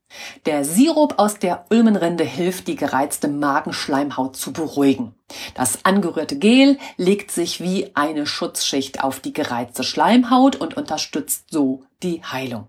Der 0.46 0.64
Sirup 0.64 1.18
aus 1.18 1.38
der 1.38 1.66
Ulmenrinde 1.70 2.24
hilft, 2.24 2.68
die 2.68 2.76
gereizte 2.76 3.28
Magenschleimhaut 3.28 4.36
zu 4.36 4.52
beruhigen. 4.52 5.14
Das 5.54 5.84
angerührte 5.84 6.38
Gel 6.38 6.78
legt 6.96 7.30
sich 7.30 7.60
wie 7.60 7.90
eine 7.94 8.26
Schutzschicht 8.26 9.04
auf 9.04 9.20
die 9.20 9.32
gereizte 9.32 9.84
Schleimhaut 9.84 10.56
und 10.56 10.76
unterstützt 10.76 11.50
so 11.50 11.84
die 12.02 12.22
Heilung. 12.22 12.68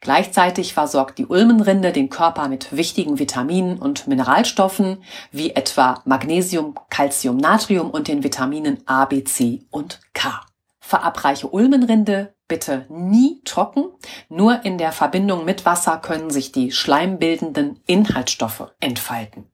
Gleichzeitig 0.00 0.74
versorgt 0.74 1.18
die 1.18 1.26
Ulmenrinde 1.26 1.92
den 1.92 2.08
Körper 2.08 2.48
mit 2.48 2.74
wichtigen 2.76 3.18
Vitaminen 3.18 3.78
und 3.78 4.08
Mineralstoffen 4.08 5.02
wie 5.30 5.50
etwa 5.50 6.02
Magnesium, 6.04 6.74
Calcium, 6.90 7.36
Natrium 7.36 7.90
und 7.90 8.08
den 8.08 8.24
Vitaminen 8.24 8.82
A, 8.86 9.04
B, 9.04 9.22
C 9.24 9.62
und 9.70 10.00
K. 10.14 10.40
Verabreiche 10.80 11.48
Ulmenrinde 11.48 12.34
bitte 12.52 12.84
nie 12.90 13.40
trocken. 13.46 13.86
Nur 14.28 14.66
in 14.66 14.76
der 14.76 14.92
Verbindung 14.92 15.46
mit 15.46 15.64
Wasser 15.64 15.96
können 15.96 16.28
sich 16.28 16.52
die 16.52 16.70
schleimbildenden 16.70 17.80
Inhaltsstoffe 17.86 18.74
entfalten. 18.78 19.50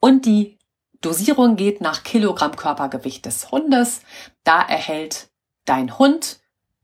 Und 0.00 0.26
die 0.26 0.58
Dosierung 1.00 1.54
geht 1.54 1.80
nach 1.80 2.02
Kilogramm 2.02 2.56
Körpergewicht 2.56 3.24
des 3.24 3.52
Hundes. 3.52 4.00
Da 4.42 4.60
erhält 4.60 5.30
dein 5.64 5.96
Hund 5.96 6.40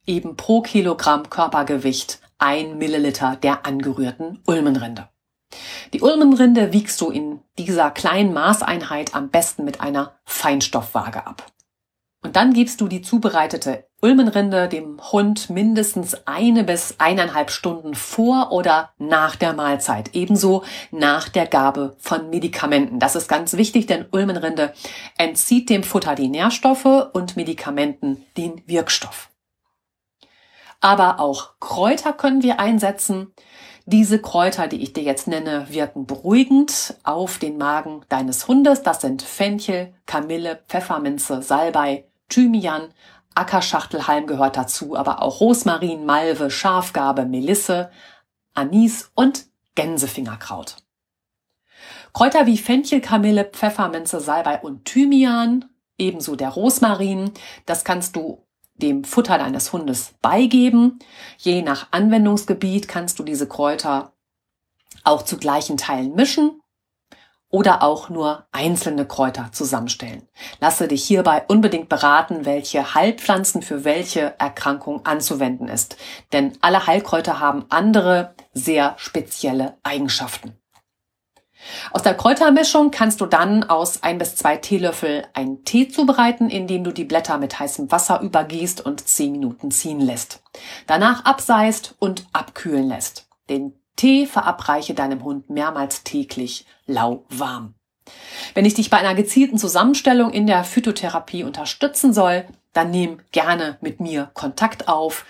eben 0.06 0.36
pro 0.36 0.62
Kilogramm 0.62 1.28
Körpergewicht 1.28 2.20
ein 2.38 2.78
Milliliter 2.78 3.34
der 3.34 3.66
angerührten 3.66 4.40
Ulmenrinde. 4.46 5.08
Die 5.94 6.00
Ulmenrinde 6.00 6.72
wiegst 6.72 7.00
du 7.00 7.10
in 7.10 7.40
dieser 7.58 7.90
kleinen 7.90 8.32
Maßeinheit 8.32 9.16
am 9.16 9.30
besten 9.30 9.64
mit 9.64 9.80
einer 9.80 10.14
Feinstoffwaage 10.26 11.26
ab. 11.26 11.52
Und 12.22 12.36
dann 12.36 12.52
gibst 12.52 12.80
du 12.80 12.86
die 12.86 13.02
zubereitete 13.02 13.88
Ulmenrinde 14.04 14.68
dem 14.68 15.00
Hund 15.12 15.48
mindestens 15.48 16.26
eine 16.26 16.62
bis 16.62 16.96
eineinhalb 16.98 17.50
Stunden 17.50 17.94
vor 17.94 18.52
oder 18.52 18.90
nach 18.98 19.34
der 19.34 19.54
Mahlzeit. 19.54 20.10
Ebenso 20.12 20.62
nach 20.90 21.30
der 21.30 21.46
Gabe 21.46 21.96
von 22.00 22.28
Medikamenten. 22.28 22.98
Das 22.98 23.16
ist 23.16 23.28
ganz 23.28 23.54
wichtig, 23.54 23.86
denn 23.86 24.04
Ulmenrinde 24.12 24.74
entzieht 25.16 25.70
dem 25.70 25.82
Futter 25.82 26.14
die 26.16 26.28
Nährstoffe 26.28 27.08
und 27.14 27.36
Medikamenten 27.36 28.22
den 28.36 28.60
Wirkstoff. 28.66 29.30
Aber 30.82 31.18
auch 31.18 31.52
Kräuter 31.58 32.12
können 32.12 32.42
wir 32.42 32.60
einsetzen. 32.60 33.32
Diese 33.86 34.20
Kräuter, 34.20 34.68
die 34.68 34.82
ich 34.82 34.92
dir 34.92 35.02
jetzt 35.02 35.28
nenne, 35.28 35.68
wirken 35.70 36.04
beruhigend 36.04 36.94
auf 37.04 37.38
den 37.38 37.56
Magen 37.56 38.02
deines 38.10 38.48
Hundes. 38.48 38.82
Das 38.82 39.00
sind 39.00 39.22
Fenchel, 39.22 39.94
Kamille, 40.04 40.62
Pfefferminze, 40.68 41.40
Salbei, 41.40 42.04
Thymian, 42.28 42.88
Ackerschachtelhalm 43.34 44.26
gehört 44.26 44.56
dazu, 44.56 44.96
aber 44.96 45.22
auch 45.22 45.40
Rosmarin, 45.40 46.04
Malve, 46.04 46.50
Schafgarbe, 46.50 47.26
Melisse, 47.26 47.90
Anis 48.54 49.10
und 49.14 49.46
Gänsefingerkraut. 49.74 50.76
Kräuter 52.12 52.46
wie 52.46 52.58
Fenchel, 52.58 53.00
Kamille, 53.00 53.44
Pfefferminze, 53.44 54.20
Salbei 54.20 54.60
und 54.60 54.84
Thymian, 54.84 55.64
ebenso 55.98 56.36
der 56.36 56.50
Rosmarin, 56.50 57.32
das 57.66 57.84
kannst 57.84 58.14
du 58.14 58.46
dem 58.76 59.04
Futter 59.04 59.38
deines 59.38 59.72
Hundes 59.72 60.14
beigeben. 60.22 60.98
Je 61.38 61.62
nach 61.62 61.88
Anwendungsgebiet 61.90 62.88
kannst 62.88 63.18
du 63.18 63.24
diese 63.24 63.48
Kräuter 63.48 64.12
auch 65.04 65.22
zu 65.22 65.36
gleichen 65.36 65.76
Teilen 65.76 66.14
mischen 66.14 66.60
oder 67.54 67.84
auch 67.84 68.08
nur 68.08 68.48
einzelne 68.50 69.06
Kräuter 69.06 69.50
zusammenstellen. 69.52 70.26
Lasse 70.58 70.88
dich 70.88 71.04
hierbei 71.04 71.44
unbedingt 71.46 71.88
beraten, 71.88 72.44
welche 72.46 72.96
Heilpflanzen 72.96 73.62
für 73.62 73.84
welche 73.84 74.34
Erkrankung 74.40 75.06
anzuwenden 75.06 75.68
ist. 75.68 75.96
Denn 76.32 76.58
alle 76.62 76.88
Heilkräuter 76.88 77.38
haben 77.38 77.66
andere, 77.68 78.34
sehr 78.54 78.94
spezielle 78.96 79.78
Eigenschaften. 79.84 80.58
Aus 81.92 82.02
der 82.02 82.14
Kräutermischung 82.14 82.90
kannst 82.90 83.20
du 83.20 83.26
dann 83.26 83.62
aus 83.62 84.02
ein 84.02 84.18
bis 84.18 84.34
zwei 84.34 84.56
Teelöffel 84.56 85.24
einen 85.32 85.64
Tee 85.64 85.88
zubereiten, 85.88 86.50
indem 86.50 86.82
du 86.82 86.90
die 86.90 87.04
Blätter 87.04 87.38
mit 87.38 87.60
heißem 87.60 87.92
Wasser 87.92 88.20
übergießt 88.20 88.84
und 88.84 89.06
zehn 89.06 89.30
Minuten 89.30 89.70
ziehen 89.70 90.00
lässt. 90.00 90.42
Danach 90.88 91.24
abseist 91.24 91.94
und 92.00 92.26
abkühlen 92.32 92.88
lässt. 92.88 93.28
Den 93.48 93.78
Tee 93.96 94.26
verabreiche 94.26 94.94
deinem 94.94 95.24
Hund 95.24 95.50
mehrmals 95.50 96.02
täglich 96.02 96.64
lauwarm. 96.86 97.74
Wenn 98.54 98.64
ich 98.64 98.74
dich 98.74 98.90
bei 98.90 98.98
einer 98.98 99.14
gezielten 99.14 99.58
Zusammenstellung 99.58 100.32
in 100.32 100.46
der 100.46 100.62
Phytotherapie 100.64 101.44
unterstützen 101.44 102.12
soll, 102.12 102.44
dann 102.72 102.90
nimm 102.90 103.20
gerne 103.32 103.78
mit 103.80 104.00
mir 104.00 104.30
Kontakt 104.34 104.88
auf 104.88 105.24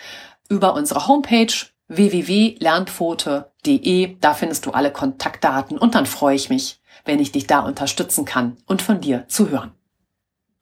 über 0.49 0.75
unsere 0.75 1.07
Homepage 1.07 1.53
www.lernpfote.de. 1.89 4.17
Da 4.21 4.35
findest 4.35 4.67
du 4.67 4.73
alle 4.73 4.91
Kontaktdaten 4.91 5.79
und 5.79 5.95
dann 5.95 6.07
freue 6.07 6.35
ich 6.35 6.51
mich, 6.51 6.81
wenn 7.05 7.21
ich 7.21 7.31
dich 7.33 7.47
da 7.47 7.61
unterstützen 7.61 8.25
kann 8.25 8.57
und 8.67 8.83
von 8.83 9.01
dir 9.01 9.29
zu 9.29 9.51
hören. 9.51 9.71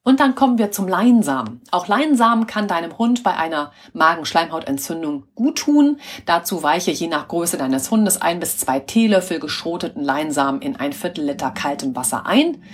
Und 0.04 0.18
dann 0.18 0.34
kommen 0.34 0.58
wir 0.58 0.72
zum 0.72 0.88
Leinsamen. 0.88 1.60
Auch 1.70 1.86
Leinsamen 1.86 2.48
kann 2.48 2.66
deinem 2.66 2.98
Hund 2.98 3.22
bei 3.22 3.36
einer 3.36 3.70
Magenschleimhautentzündung 3.92 5.28
gut 5.36 5.58
tun. 5.58 6.00
Dazu 6.26 6.64
weiche 6.64 6.90
je 6.90 7.06
nach 7.06 7.28
Größe 7.28 7.56
deines 7.56 7.88
Hundes 7.88 8.20
ein 8.20 8.40
bis 8.40 8.58
zwei 8.58 8.80
Teelöffel 8.80 9.38
geschroteten 9.38 10.02
Leinsamen 10.02 10.60
in 10.60 10.74
ein 10.74 10.92
Viertel 10.92 11.26
Liter 11.26 11.52
kaltem 11.52 11.94
Wasser 11.94 12.26
ein. 12.26 12.64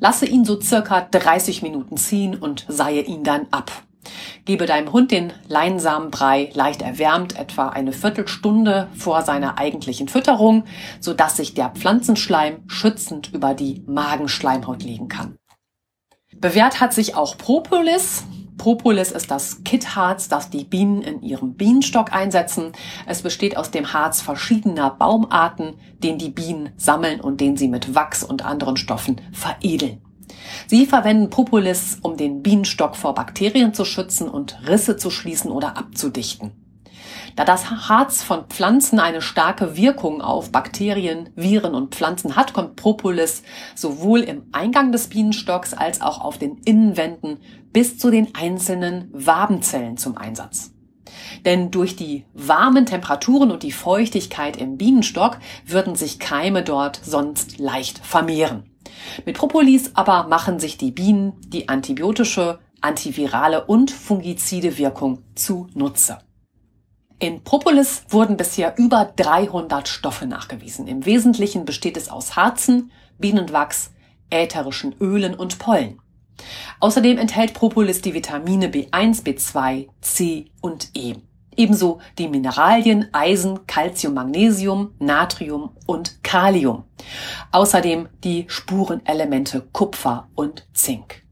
Lasse 0.00 0.24
ihn 0.24 0.46
so 0.46 0.58
circa 0.58 1.02
30 1.02 1.60
Minuten 1.60 1.98
ziehen 1.98 2.34
und 2.34 2.64
seihe 2.68 3.02
ihn 3.02 3.22
dann 3.22 3.46
ab. 3.50 3.70
Gebe 4.46 4.64
deinem 4.64 4.90
Hund 4.90 5.10
den 5.10 5.34
Leinsamenbrei 5.46 6.50
leicht 6.54 6.80
erwärmt, 6.80 7.38
etwa 7.38 7.68
eine 7.68 7.92
Viertelstunde 7.92 8.88
vor 8.96 9.20
seiner 9.20 9.58
eigentlichen 9.58 10.08
Fütterung, 10.08 10.64
sodass 11.00 11.36
sich 11.36 11.52
der 11.52 11.68
Pflanzenschleim 11.68 12.62
schützend 12.66 13.30
über 13.34 13.52
die 13.52 13.82
Magenschleimhaut 13.86 14.82
legen 14.82 15.08
kann. 15.08 15.36
Bewährt 16.40 16.80
hat 16.80 16.94
sich 16.94 17.16
auch 17.16 17.36
Propolis. 17.36 18.24
Propolis 18.58 19.10
ist 19.10 19.30
das 19.30 19.64
Kittharz, 19.64 20.28
das 20.28 20.50
die 20.50 20.64
Bienen 20.64 21.02
in 21.02 21.22
ihrem 21.22 21.54
Bienenstock 21.54 22.12
einsetzen. 22.12 22.72
Es 23.06 23.22
besteht 23.22 23.56
aus 23.56 23.72
dem 23.72 23.92
Harz 23.92 24.20
verschiedener 24.20 24.90
Baumarten, 24.90 25.74
den 25.98 26.18
die 26.18 26.30
Bienen 26.30 26.70
sammeln 26.76 27.20
und 27.20 27.40
den 27.40 27.56
sie 27.56 27.66
mit 27.66 27.94
Wachs 27.96 28.22
und 28.22 28.44
anderen 28.44 28.76
Stoffen 28.76 29.20
veredeln. 29.32 30.00
Sie 30.68 30.86
verwenden 30.86 31.30
Propolis, 31.30 31.98
um 32.02 32.16
den 32.16 32.42
Bienenstock 32.42 32.94
vor 32.94 33.14
Bakterien 33.14 33.74
zu 33.74 33.84
schützen 33.84 34.28
und 34.28 34.60
Risse 34.68 34.96
zu 34.96 35.10
schließen 35.10 35.50
oder 35.50 35.76
abzudichten. 35.76 36.67
Da 37.36 37.44
das 37.44 37.70
Harz 37.70 38.22
von 38.22 38.46
Pflanzen 38.46 38.98
eine 38.98 39.22
starke 39.22 39.76
Wirkung 39.76 40.20
auf 40.20 40.50
Bakterien, 40.50 41.30
Viren 41.36 41.74
und 41.74 41.94
Pflanzen 41.94 42.36
hat, 42.36 42.52
kommt 42.52 42.76
Propolis 42.76 43.42
sowohl 43.74 44.20
im 44.20 44.46
Eingang 44.52 44.92
des 44.92 45.08
Bienenstocks 45.08 45.74
als 45.74 46.00
auch 46.00 46.20
auf 46.20 46.38
den 46.38 46.58
Innenwänden 46.64 47.38
bis 47.72 47.98
zu 47.98 48.10
den 48.10 48.34
einzelnen 48.34 49.08
Wabenzellen 49.12 49.96
zum 49.96 50.16
Einsatz. 50.16 50.72
Denn 51.44 51.70
durch 51.70 51.96
die 51.96 52.24
warmen 52.34 52.86
Temperaturen 52.86 53.50
und 53.50 53.62
die 53.62 53.72
Feuchtigkeit 53.72 54.56
im 54.56 54.76
Bienenstock 54.76 55.38
würden 55.66 55.94
sich 55.94 56.18
Keime 56.18 56.62
dort 56.62 57.00
sonst 57.02 57.58
leicht 57.58 57.98
vermehren. 57.98 58.70
Mit 59.24 59.36
Propolis 59.36 59.92
aber 59.94 60.24
machen 60.28 60.58
sich 60.58 60.76
die 60.76 60.90
Bienen 60.90 61.34
die 61.46 61.68
antibiotische, 61.68 62.58
antivirale 62.80 63.64
und 63.64 63.90
fungizide 63.90 64.78
Wirkung 64.78 65.22
zunutze. 65.34 66.18
In 67.20 67.42
Propolis 67.42 68.04
wurden 68.10 68.36
bisher 68.36 68.78
über 68.78 69.12
300 69.16 69.88
Stoffe 69.88 70.24
nachgewiesen. 70.24 70.86
Im 70.86 71.04
Wesentlichen 71.04 71.64
besteht 71.64 71.96
es 71.96 72.08
aus 72.08 72.36
Harzen, 72.36 72.92
Bienenwachs, 73.18 73.90
ätherischen 74.30 74.94
Ölen 75.00 75.34
und 75.34 75.58
Pollen. 75.58 76.00
Außerdem 76.78 77.18
enthält 77.18 77.54
Propolis 77.54 78.02
die 78.02 78.14
Vitamine 78.14 78.68
B1, 78.68 79.24
B2, 79.24 79.88
C 80.00 80.52
und 80.60 80.90
E. 80.94 81.16
Ebenso 81.56 81.98
die 82.18 82.28
Mineralien 82.28 83.08
Eisen, 83.12 83.66
Calcium, 83.66 84.14
Magnesium, 84.14 84.94
Natrium 85.00 85.70
und 85.86 86.22
Kalium. 86.22 86.84
Außerdem 87.50 88.08
die 88.22 88.44
Spurenelemente 88.46 89.62
Kupfer 89.72 90.28
und 90.36 90.68
Zink. 90.72 91.24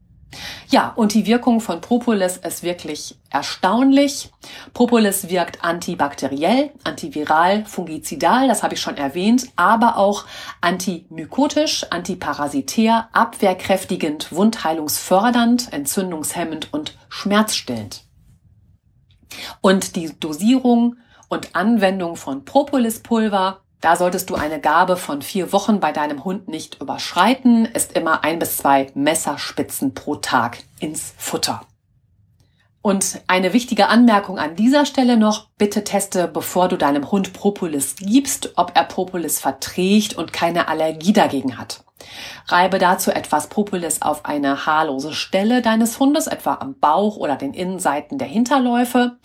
Ja, 0.69 0.93
und 0.95 1.13
die 1.13 1.25
Wirkung 1.25 1.61
von 1.61 1.81
Propolis 1.81 2.37
ist 2.37 2.63
wirklich 2.63 3.17
erstaunlich. 3.29 4.31
Propolis 4.73 5.29
wirkt 5.29 5.63
antibakteriell, 5.63 6.71
antiviral, 6.83 7.65
fungizidal, 7.65 8.47
das 8.47 8.63
habe 8.63 8.73
ich 8.73 8.81
schon 8.81 8.97
erwähnt, 8.97 9.47
aber 9.55 9.97
auch 9.97 10.25
antimykotisch, 10.61 11.85
antiparasitär, 11.89 13.09
abwehrkräftigend, 13.13 14.31
wundheilungsfördernd, 14.31 15.71
entzündungshemmend 15.71 16.73
und 16.73 16.97
schmerzstillend. 17.09 18.03
Und 19.61 19.95
die 19.95 20.17
Dosierung 20.19 20.97
und 21.29 21.55
Anwendung 21.55 22.15
von 22.15 22.45
Propolispulver 22.45 23.61
da 23.81 23.95
solltest 23.95 24.29
du 24.29 24.35
eine 24.35 24.59
Gabe 24.59 24.97
von 24.97 25.21
vier 25.21 25.53
Wochen 25.53 25.79
bei 25.79 25.91
deinem 25.91 26.23
Hund 26.23 26.47
nicht 26.47 26.81
überschreiten, 26.81 27.65
ist 27.65 27.93
immer 27.93 28.23
ein 28.23 28.39
bis 28.39 28.57
zwei 28.57 28.87
Messerspitzen 28.95 29.93
pro 29.93 30.15
Tag 30.15 30.59
ins 30.79 31.13
Futter. 31.17 31.61
Und 32.81 33.19
eine 33.27 33.51
wichtige 33.53 33.89
Anmerkung 33.89 34.39
an 34.39 34.55
dieser 34.55 34.85
Stelle 34.85 35.17
noch, 35.17 35.49
bitte 35.57 35.83
teste, 35.83 36.27
bevor 36.27 36.69
du 36.69 36.77
deinem 36.77 37.11
Hund 37.11 37.33
Propolis 37.33 37.95
gibst, 37.97 38.53
ob 38.55 38.71
er 38.75 38.85
Propolis 38.85 39.39
verträgt 39.39 40.13
und 40.13 40.31
keine 40.31 40.69
Allergie 40.69 41.11
dagegen 41.11 41.57
hat. 41.57 41.83
Reibe 42.47 42.79
dazu 42.79 43.11
etwas 43.11 43.47
Propolis 43.47 44.01
auf 44.01 44.25
eine 44.25 44.65
haarlose 44.65 45.13
Stelle 45.13 45.61
deines 45.61 45.99
Hundes, 45.99 46.27
etwa 46.27 46.55
am 46.55 46.79
Bauch 46.79 47.17
oder 47.17 47.35
den 47.35 47.53
Innenseiten 47.53 48.17
der 48.17 48.27
Hinterläufe. 48.27 49.17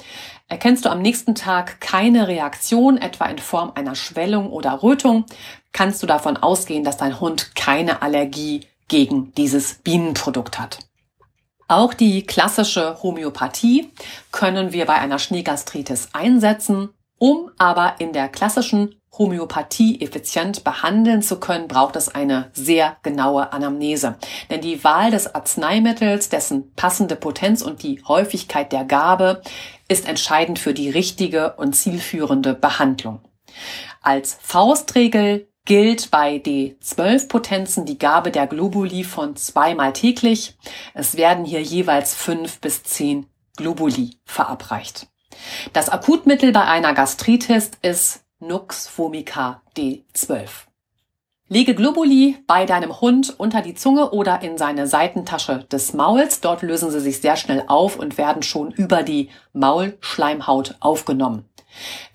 Erkennst 0.53 0.85
du 0.85 0.91
am 0.91 1.01
nächsten 1.01 1.35
Tag 1.35 1.81
keine 1.81 2.29
Reaktion, 2.29 2.99
etwa 2.99 3.25
in 3.25 3.38
Form 3.38 3.73
einer 3.75 3.95
Schwellung 3.95 4.51
oder 4.51 4.83
Rötung, 4.83 5.25
kannst 5.73 6.03
du 6.03 6.07
davon 6.07 6.37
ausgehen, 6.37 6.85
dass 6.85 6.99
dein 6.99 7.21
Hund 7.21 7.57
keine 7.57 8.03
Allergie 8.03 8.67
gegen 8.87 9.33
dieses 9.33 9.77
Bienenprodukt 9.77 10.59
hat. 10.59 10.81
Auch 11.69 11.95
die 11.95 12.27
klassische 12.27 13.03
Homöopathie 13.03 13.91
können 14.31 14.75
wir 14.75 14.85
bei 14.85 14.97
einer 14.97 15.19
Schneegastritis 15.19 16.11
einsetzen. 16.12 16.91
Um 17.17 17.51
aber 17.57 17.95
in 17.99 18.12
der 18.12 18.29
klassischen 18.29 18.95
Homöopathie 19.16 20.01
effizient 20.01 20.64
behandeln 20.64 21.22
zu 21.22 21.38
können, 21.38 21.68
braucht 21.68 21.96
es 21.96 22.09
eine 22.09 22.51
sehr 22.55 22.96
genaue 23.03 23.53
Anamnese. 23.53 24.16
Denn 24.51 24.62
die 24.62 24.83
Wahl 24.85 25.11
des 25.11 25.35
Arzneimittels, 25.35 26.31
dessen 26.31 26.72
passende 26.75 27.16
Potenz 27.16 27.62
und 27.62 27.83
die 27.83 28.03
Häufigkeit 28.07 28.72
der 28.72 28.85
Gabe 28.85 29.42
ist 29.88 30.09
entscheidend 30.09 30.59
für 30.59 30.72
die 30.72 30.88
richtige 30.88 31.55
und 31.55 31.75
zielführende 31.75 32.55
Behandlung. 32.55 33.20
Als 34.01 34.38
Faustregel 34.40 35.46
gilt 35.64 36.11
bei 36.11 36.37
D12-Potenzen 36.37 37.85
die 37.85 37.98
Gabe 37.98 38.31
der 38.31 38.46
Globuli 38.46 39.05
von 39.05 39.37
zweimal 39.37 39.92
täglich. 39.92 40.57
Es 40.94 41.16
werden 41.16 41.44
hier 41.44 41.62
jeweils 41.62 42.14
fünf 42.14 42.61
bis 42.61 42.83
zehn 42.83 43.27
Globuli 43.57 44.16
verabreicht. 44.25 45.07
Das 45.72 45.88
Akutmittel 45.88 46.53
bei 46.53 46.64
einer 46.64 46.94
Gastritis 46.94 47.70
ist 47.83 48.22
Nux 48.43 48.89
vomica 48.89 49.63
D12. 49.77 50.49
Lege 51.49 51.77
Globuli 51.77 52.39
bei 52.49 52.67
deinem 52.67 53.01
Hund 53.01 53.39
unter 53.39 53.63
die 53.63 53.75
Zunge 53.75 54.11
oder 54.11 54.43
in 54.43 54.59
seine 54.59 54.89
Seitentasche 54.89 55.65
des 55.71 55.93
Mauls. 55.93 56.41
Dort 56.41 56.63
lösen 56.63 56.91
sie 56.91 56.99
sich 56.99 57.21
sehr 57.21 57.37
schnell 57.37 57.63
auf 57.69 57.97
und 57.97 58.19
werden 58.19 58.43
schon 58.43 58.73
über 58.73 59.05
die 59.05 59.31
Maulschleimhaut 59.53 60.75
aufgenommen. 60.81 61.45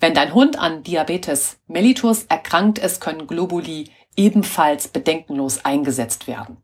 Wenn 0.00 0.12
dein 0.12 0.34
Hund 0.34 0.58
an 0.58 0.82
Diabetes 0.82 1.60
mellitus 1.66 2.24
erkrankt 2.24 2.78
ist, 2.78 3.00
können 3.00 3.26
Globuli 3.26 3.90
ebenfalls 4.14 4.88
bedenkenlos 4.88 5.64
eingesetzt 5.64 6.26
werden. 6.26 6.58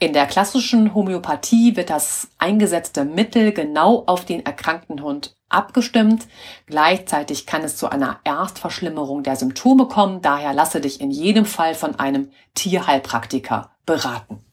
In 0.00 0.14
der 0.14 0.24
klassischen 0.24 0.94
Homöopathie 0.94 1.76
wird 1.76 1.90
das 1.90 2.28
eingesetzte 2.38 3.04
Mittel 3.04 3.52
genau 3.52 4.04
auf 4.06 4.24
den 4.24 4.46
erkrankten 4.46 5.02
Hund 5.02 5.36
abgestimmt. 5.52 6.26
Gleichzeitig 6.66 7.46
kann 7.46 7.62
es 7.62 7.76
zu 7.76 7.88
einer 7.88 8.20
Erstverschlimmerung 8.24 9.22
der 9.22 9.36
Symptome 9.36 9.86
kommen. 9.86 10.22
Daher 10.22 10.52
lasse 10.52 10.80
dich 10.80 11.00
in 11.00 11.10
jedem 11.10 11.44
Fall 11.44 11.74
von 11.74 11.98
einem 11.98 12.30
Tierheilpraktiker 12.54 13.70
beraten. 13.86 14.44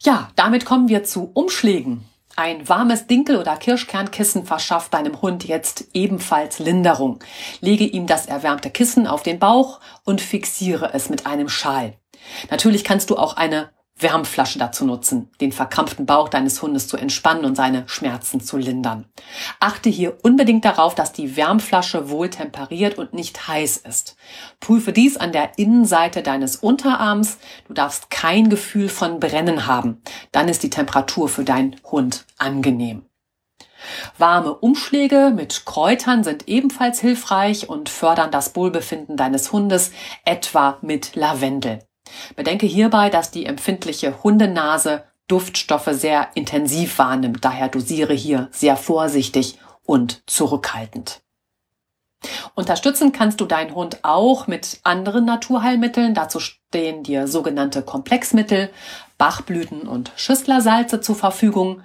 Ja, 0.00 0.30
damit 0.36 0.64
kommen 0.64 0.88
wir 0.88 1.04
zu 1.04 1.30
Umschlägen. 1.32 2.04
Ein 2.34 2.66
warmes 2.68 3.06
Dinkel- 3.06 3.36
oder 3.36 3.56
Kirschkernkissen 3.56 4.46
verschafft 4.46 4.94
deinem 4.94 5.20
Hund 5.20 5.44
jetzt 5.44 5.88
ebenfalls 5.92 6.58
Linderung. 6.58 7.20
Lege 7.60 7.84
ihm 7.84 8.06
das 8.06 8.26
erwärmte 8.26 8.70
Kissen 8.70 9.06
auf 9.06 9.22
den 9.22 9.38
Bauch 9.38 9.80
und 10.04 10.20
fixiere 10.20 10.94
es 10.94 11.10
mit 11.10 11.26
einem 11.26 11.48
Schal. 11.50 11.94
Natürlich 12.50 12.84
kannst 12.84 13.10
du 13.10 13.16
auch 13.16 13.36
eine 13.36 13.70
Wärmflasche 14.02 14.58
dazu 14.58 14.84
nutzen, 14.84 15.30
den 15.40 15.52
verkrampften 15.52 16.06
Bauch 16.06 16.28
deines 16.28 16.60
Hundes 16.62 16.88
zu 16.88 16.96
entspannen 16.96 17.44
und 17.44 17.56
seine 17.56 17.84
Schmerzen 17.86 18.40
zu 18.40 18.56
lindern. 18.56 19.06
Achte 19.60 19.88
hier 19.88 20.18
unbedingt 20.22 20.64
darauf, 20.64 20.94
dass 20.94 21.12
die 21.12 21.36
Wärmflasche 21.36 22.10
wohl 22.10 22.30
temperiert 22.30 22.98
und 22.98 23.14
nicht 23.14 23.48
heiß 23.48 23.78
ist. 23.78 24.16
Prüfe 24.60 24.92
dies 24.92 25.16
an 25.16 25.32
der 25.32 25.58
Innenseite 25.58 26.22
deines 26.22 26.56
Unterarms. 26.56 27.38
Du 27.68 27.74
darfst 27.74 28.10
kein 28.10 28.48
Gefühl 28.48 28.88
von 28.88 29.20
Brennen 29.20 29.66
haben. 29.66 30.02
Dann 30.32 30.48
ist 30.48 30.62
die 30.62 30.70
Temperatur 30.70 31.28
für 31.28 31.44
deinen 31.44 31.76
Hund 31.84 32.26
angenehm. 32.38 33.06
Warme 34.18 34.54
Umschläge 34.54 35.32
mit 35.34 35.64
Kräutern 35.66 36.24
sind 36.24 36.48
ebenfalls 36.48 37.00
hilfreich 37.00 37.68
und 37.68 37.88
fördern 37.88 38.30
das 38.30 38.54
Wohlbefinden 38.54 39.16
deines 39.16 39.52
Hundes, 39.52 39.92
etwa 40.24 40.78
mit 40.82 41.14
Lavendel. 41.16 41.80
Bedenke 42.36 42.66
hierbei, 42.66 43.10
dass 43.10 43.30
die 43.30 43.46
empfindliche 43.46 44.22
Hundenase 44.22 45.04
Duftstoffe 45.28 45.88
sehr 45.92 46.28
intensiv 46.34 46.98
wahrnimmt, 46.98 47.44
daher 47.44 47.68
dosiere 47.68 48.12
hier 48.12 48.48
sehr 48.50 48.76
vorsichtig 48.76 49.58
und 49.84 50.22
zurückhaltend. 50.26 51.22
Unterstützen 52.54 53.12
kannst 53.12 53.40
du 53.40 53.46
deinen 53.46 53.74
Hund 53.74 54.00
auch 54.02 54.46
mit 54.46 54.80
anderen 54.84 55.24
Naturheilmitteln. 55.24 56.14
Dazu 56.14 56.38
stehen 56.38 57.02
dir 57.02 57.26
sogenannte 57.26 57.82
Komplexmittel, 57.82 58.70
Bachblüten 59.18 59.88
und 59.88 60.12
Schüsslersalze 60.16 61.00
zur 61.00 61.16
Verfügung. 61.16 61.82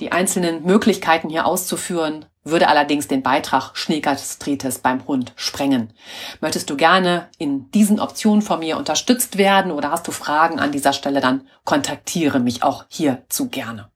Die 0.00 0.12
einzelnen 0.12 0.64
Möglichkeiten 0.64 1.28
hier 1.28 1.46
auszuführen 1.46 2.26
würde 2.50 2.68
allerdings 2.68 3.08
den 3.08 3.22
Beitrag 3.22 3.76
Schneegastritis 3.76 4.78
beim 4.78 5.06
Hund 5.06 5.32
sprengen. 5.36 5.92
Möchtest 6.40 6.70
du 6.70 6.76
gerne 6.76 7.28
in 7.38 7.70
diesen 7.70 8.00
Optionen 8.00 8.42
von 8.42 8.60
mir 8.60 8.76
unterstützt 8.76 9.38
werden 9.38 9.72
oder 9.72 9.90
hast 9.90 10.06
du 10.06 10.12
Fragen 10.12 10.58
an 10.58 10.72
dieser 10.72 10.92
Stelle, 10.92 11.20
dann 11.20 11.46
kontaktiere 11.64 12.40
mich 12.40 12.62
auch 12.62 12.84
hierzu 12.88 13.48
gerne. 13.48 13.90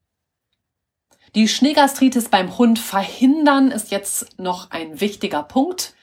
Die 1.34 1.48
Schneegastritis 1.48 2.28
beim 2.28 2.58
Hund 2.58 2.78
verhindern 2.78 3.70
ist 3.70 3.90
jetzt 3.90 4.38
noch 4.38 4.70
ein 4.70 5.00
wichtiger 5.00 5.42
Punkt. 5.42 5.94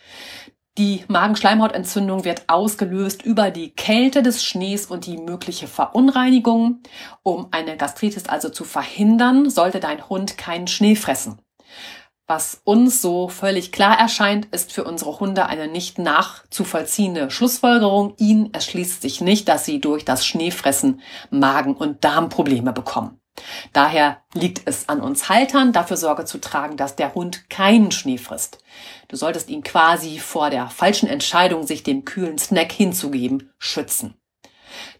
Die 0.79 1.03
Magenschleimhautentzündung 1.07 2.23
wird 2.23 2.45
ausgelöst 2.47 3.21
über 3.23 3.51
die 3.51 3.71
Kälte 3.71 4.23
des 4.23 4.43
Schnees 4.43 4.85
und 4.85 5.05
die 5.05 5.17
mögliche 5.17 5.67
Verunreinigung. 5.67 6.81
Um 7.21 7.49
eine 7.51 7.75
Gastritis 7.77 8.27
also 8.27 8.49
zu 8.49 8.63
verhindern, 8.63 9.49
sollte 9.49 9.79
dein 9.79 10.07
Hund 10.09 10.37
keinen 10.37 10.67
Schnee 10.67 10.95
fressen. 10.95 11.39
Was 12.29 12.61
uns 12.63 13.01
so 13.01 13.27
völlig 13.27 13.71
klar 13.71 13.97
erscheint, 13.97 14.45
ist 14.51 14.71
für 14.71 14.83
unsere 14.83 15.19
Hunde 15.19 15.47
eine 15.47 15.67
nicht 15.67 15.97
nachzuvollziehende 15.97 17.31
Schlussfolgerung. 17.31 18.13
Ihnen 18.17 18.53
erschließt 18.53 19.01
sich 19.01 19.19
nicht, 19.19 19.47
dass 19.47 19.65
sie 19.65 19.81
durch 19.81 20.05
das 20.05 20.27
Schneefressen 20.27 21.01
Magen- 21.31 21.73
und 21.73 22.03
Darmprobleme 22.03 22.71
bekommen. 22.71 23.19
Daher 23.73 24.21
liegt 24.35 24.61
es 24.65 24.89
an 24.89 25.01
uns 25.01 25.27
Haltern, 25.27 25.73
dafür 25.73 25.97
Sorge 25.97 26.25
zu 26.25 26.39
tragen, 26.39 26.77
dass 26.77 26.95
der 26.95 27.15
Hund 27.15 27.49
keinen 27.49 27.89
Schnee 27.89 28.19
frisst. 28.19 28.59
Du 29.07 29.15
solltest 29.15 29.49
ihn 29.49 29.63
quasi 29.63 30.19
vor 30.19 30.51
der 30.51 30.67
falschen 30.67 31.09
Entscheidung, 31.09 31.65
sich 31.65 31.81
dem 31.81 32.05
kühlen 32.05 32.37
Snack 32.37 32.71
hinzugeben, 32.71 33.49
schützen. 33.57 34.18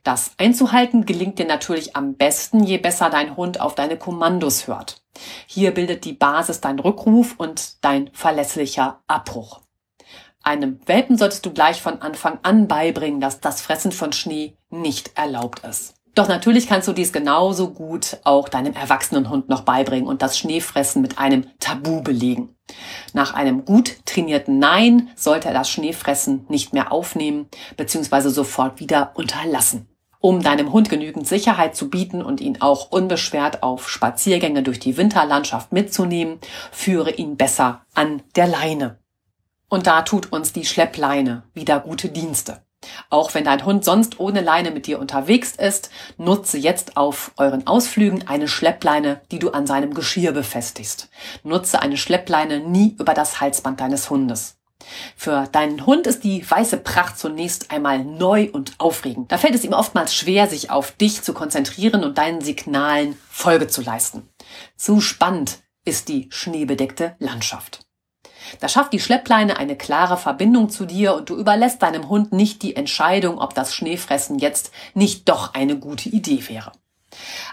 Das 0.04 0.32
einzuhalten 0.38 1.06
gelingt 1.06 1.40
dir 1.40 1.46
natürlich 1.46 1.96
am 1.96 2.16
besten, 2.16 2.64
je 2.64 2.78
besser 2.78 3.10
dein 3.10 3.36
Hund 3.36 3.60
auf 3.60 3.76
deine 3.76 3.98
Kommandos 3.98 4.68
hört. 4.68 5.02
Hier 5.46 5.74
bildet 5.74 6.06
die 6.06 6.14
Basis 6.14 6.62
dein 6.62 6.80
Rückruf 6.80 7.36
und 7.38 7.84
dein 7.84 8.10
verlässlicher 8.14 9.02
Abbruch. 9.08 9.62
Einem 10.42 10.80
Welpen 10.86 11.18
solltest 11.18 11.46
du 11.46 11.52
gleich 11.52 11.82
von 11.82 12.02
Anfang 12.02 12.40
an 12.44 12.68
beibringen, 12.68 13.20
dass 13.20 13.42
das 13.42 13.62
Fressen 13.62 13.92
von 13.92 14.14
Schnee 14.14 14.56
nicht 14.70 15.12
erlaubt 15.18 15.60
ist. 15.60 15.96
Doch 16.16 16.28
natürlich 16.28 16.68
kannst 16.68 16.88
du 16.88 16.94
dies 16.94 17.14
genauso 17.14 17.70
gut 17.70 18.18
auch 18.24 18.50
deinem 18.50 18.74
erwachsenen 18.74 19.30
Hund 19.30 19.48
noch 19.48 19.62
beibringen 19.62 20.08
und 20.08 20.22
das 20.22 20.38
Schneefressen 20.38 21.02
mit 21.02 21.18
einem 21.20 21.46
Tabu 21.60 22.02
belegen. 22.02 22.56
Nach 23.14 23.34
einem 23.34 23.66
gut 23.66 24.06
trainierten 24.06 24.60
Nein 24.60 25.10
sollte 25.16 25.50
er 25.50 25.54
das 25.54 25.70
Schneefressen 25.70 26.46
nicht 26.50 26.74
mehr 26.74 26.92
aufnehmen 26.92 27.48
bzw. 27.78 28.30
sofort 28.30 28.80
wieder 28.80 29.12
unterlassen. 29.16 29.88
Um 30.22 30.44
deinem 30.44 30.74
Hund 30.74 30.90
genügend 30.90 31.28
Sicherheit 31.28 31.78
zu 31.78 31.90
bieten 31.90 32.22
und 32.22 32.42
ihn 32.42 32.60
auch 32.62 32.92
unbeschwert 32.92 33.64
auf 33.64 33.90
Spaziergänge 33.90 34.64
durch 34.64 34.80
die 34.80 34.98
Winterlandschaft 34.98 35.72
mitzunehmen, 35.72 36.40
führe 36.72 37.12
ihn 37.12 37.38
besser 37.38 37.86
an 37.94 38.22
der 38.36 38.48
Leine. 38.48 39.00
Und 39.70 39.88
da 39.88 40.02
tut 40.02 40.32
uns 40.34 40.52
die 40.52 40.66
Schleppleine 40.66 41.44
wieder 41.54 41.80
gute 41.80 42.10
Dienste. 42.10 42.62
Auch 43.10 43.34
wenn 43.34 43.46
dein 43.46 43.66
Hund 43.66 43.86
sonst 43.86 44.20
ohne 44.20 44.42
Leine 44.42 44.72
mit 44.72 44.88
dir 44.88 45.00
unterwegs 45.00 45.56
ist, 45.56 45.90
nutze 46.18 46.58
jetzt 46.58 46.98
auf 46.98 47.32
euren 47.38 47.68
Ausflügen 47.68 48.28
eine 48.28 48.48
Schleppleine, 48.48 49.22
die 49.32 49.40
du 49.40 49.52
an 49.52 49.68
seinem 49.68 49.94
Geschirr 49.94 50.32
befestigst. 50.32 51.10
Nutze 51.44 51.82
eine 51.82 51.98
Schleppleine 51.98 52.60
nie 52.60 52.96
über 53.00 53.14
das 53.14 53.42
Halsband 53.42 53.80
deines 53.80 54.10
Hundes. 54.10 54.59
Für 55.16 55.48
deinen 55.52 55.86
Hund 55.86 56.08
ist 56.08 56.24
die 56.24 56.50
weiße 56.50 56.78
Pracht 56.78 57.20
zunächst 57.20 57.72
einmal 57.72 58.04
neu 58.04 58.50
und 58.52 58.74
aufregend. 58.78 59.32
Da 59.32 59.38
fällt 59.38 59.56
es 59.56 59.64
ihm 59.64 59.74
oftmals 59.74 60.16
schwer, 60.16 60.48
sich 60.48 60.72
auf 60.72 60.94
dich 60.94 61.22
zu 61.22 61.34
konzentrieren 61.34 62.04
und 62.04 62.18
deinen 62.18 62.42
Signalen 62.42 63.18
Folge 63.30 63.68
zu 63.68 63.82
leisten. 63.82 64.28
Zu 64.78 65.02
spannend 65.02 65.60
ist 65.86 66.08
die 66.08 66.28
schneebedeckte 66.32 67.16
Landschaft. 67.20 67.82
Da 68.60 68.68
schafft 68.68 68.94
die 68.94 69.00
Schleppleine 69.00 69.58
eine 69.58 69.76
klare 69.76 70.18
Verbindung 70.18 70.70
zu 70.70 70.86
dir 70.86 71.14
und 71.14 71.30
du 71.30 71.36
überlässt 71.36 71.82
deinem 71.82 72.10
Hund 72.10 72.32
nicht 72.32 72.64
die 72.64 72.76
Entscheidung, 72.76 73.40
ob 73.40 73.54
das 73.54 73.76
Schneefressen 73.76 74.40
jetzt 74.40 74.72
nicht 74.94 75.30
doch 75.30 75.54
eine 75.54 75.78
gute 75.78 76.10
Idee 76.10 76.48
wäre. 76.48 76.72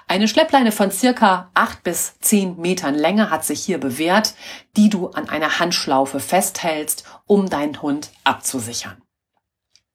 Eine 0.09 0.29
Schleppleine 0.29 0.73
von 0.73 0.91
circa 0.91 1.51
acht 1.55 1.83
bis 1.83 2.19
zehn 2.21 2.61
Metern 2.61 2.95
Länge 2.95 3.31
hat 3.31 3.45
sich 3.45 3.65
hier 3.65 3.79
bewährt, 3.79 4.35
die 4.77 4.89
du 4.89 5.09
an 5.09 5.29
einer 5.29 5.59
Handschlaufe 5.59 6.21
festhältst, 6.21 7.05
um 7.27 7.49
deinen 7.49 7.83
Hund 7.83 8.11
abzusichern. 8.25 9.03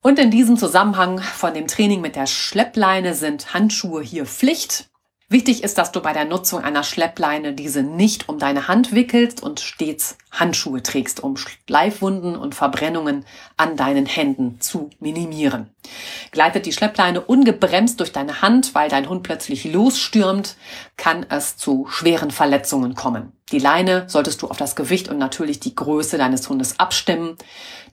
Und 0.03 0.19
in 0.19 0.31
diesem 0.31 0.57
Zusammenhang 0.57 1.19
von 1.19 1.53
dem 1.53 1.67
Training 1.67 2.01
mit 2.01 2.15
der 2.15 2.27
Schleppleine 2.27 3.13
sind 3.13 3.53
Handschuhe 3.53 4.01
hier 4.01 4.25
Pflicht. 4.25 4.90
Wichtig 5.31 5.63
ist, 5.63 5.77
dass 5.77 5.93
du 5.93 6.01
bei 6.01 6.11
der 6.11 6.25
Nutzung 6.25 6.61
einer 6.61 6.83
Schleppleine 6.83 7.53
diese 7.53 7.83
nicht 7.83 8.27
um 8.27 8.37
deine 8.37 8.67
Hand 8.67 8.93
wickelst 8.93 9.41
und 9.41 9.61
stets 9.61 10.17
Handschuhe 10.29 10.83
trägst, 10.83 11.23
um 11.23 11.37
Schleifwunden 11.37 12.35
und 12.35 12.53
Verbrennungen 12.53 13.23
an 13.55 13.77
deinen 13.77 14.05
Händen 14.05 14.59
zu 14.59 14.89
minimieren. 14.99 15.73
Gleitet 16.31 16.65
die 16.65 16.73
Schleppleine 16.73 17.21
ungebremst 17.21 18.01
durch 18.01 18.11
deine 18.11 18.41
Hand, 18.41 18.75
weil 18.75 18.89
dein 18.89 19.07
Hund 19.07 19.23
plötzlich 19.23 19.63
losstürmt, 19.63 20.57
kann 20.97 21.25
es 21.29 21.55
zu 21.55 21.87
schweren 21.89 22.31
Verletzungen 22.31 22.93
kommen. 22.95 23.31
Die 23.51 23.59
Leine 23.59 24.05
solltest 24.07 24.41
du 24.41 24.47
auf 24.47 24.57
das 24.57 24.75
Gewicht 24.75 25.09
und 25.09 25.17
natürlich 25.17 25.59
die 25.59 25.75
Größe 25.75 26.17
deines 26.17 26.47
Hundes 26.47 26.79
abstimmen. 26.79 27.35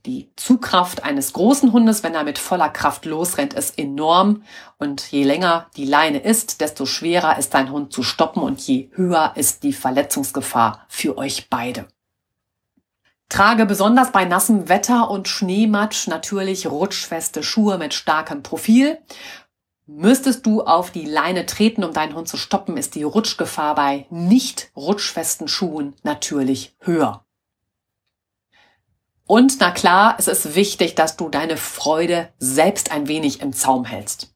Die 0.07 0.31
Zugkraft 0.37 1.03
eines 1.03 1.33
großen 1.33 1.73
Hundes, 1.73 2.05
wenn 2.05 2.15
er 2.15 2.23
mit 2.23 2.39
voller 2.39 2.69
Kraft 2.69 3.05
losrennt, 3.05 3.55
ist 3.55 3.79
enorm. 3.79 4.45
Und 4.79 5.11
je 5.11 5.25
länger 5.25 5.67
die 5.77 5.85
Leine 5.85 6.21
ist, 6.21 6.61
desto 6.61 6.87
schwerer 6.87 7.39
ist 7.39 7.55
dein 7.55 7.73
Hund 7.73 7.93
zu 7.93 8.05
stoppen 8.05 8.43
und 8.43 8.61
je 8.61 8.91
höher 8.93 9.33
ist 9.35 9.65
die 9.65 9.73
Verletzungsgefahr 9.73 10.87
für 10.89 11.19
euch 11.19 11.49
beide. 11.51 11.87
Trage 13.29 13.67
besonders 13.67 14.13
bei 14.13 14.25
nassem 14.25 14.69
Wetter 14.71 15.11
und 15.11 15.29
Schneematsch 15.29 16.07
natürlich 16.07 16.67
rutschfeste 16.67 17.43
Schuhe 17.43 17.77
mit 17.77 17.93
starkem 17.93 18.43
Profil. 18.43 18.99
Müsstest 19.91 20.45
du 20.45 20.61
auf 20.61 20.91
die 20.91 21.07
Leine 21.07 21.47
treten, 21.47 21.83
um 21.83 21.95
deinen 21.95 22.15
Hund 22.15 22.29
zu 22.29 22.37
stoppen, 22.37 22.77
ist 22.77 22.95
die 22.95 23.05
Rutschgefahr 23.05 23.75
bei 23.75 24.05
nicht 24.11 24.71
rutschfesten 24.77 25.49
Schuhen 25.49 25.95
natürlich 26.03 26.77
höher. 26.81 27.25
Und 29.27 29.57
na 29.61 29.71
klar, 29.71 30.17
es 30.19 30.29
ist 30.29 30.55
wichtig, 30.55 30.95
dass 30.95 31.17
du 31.17 31.31
deine 31.31 31.57
Freude 31.57 32.29
selbst 32.39 32.93
ein 32.93 33.09
wenig 33.09 33.41
im 33.41 33.55
Zaum 33.55 33.87
hältst. 33.87 34.35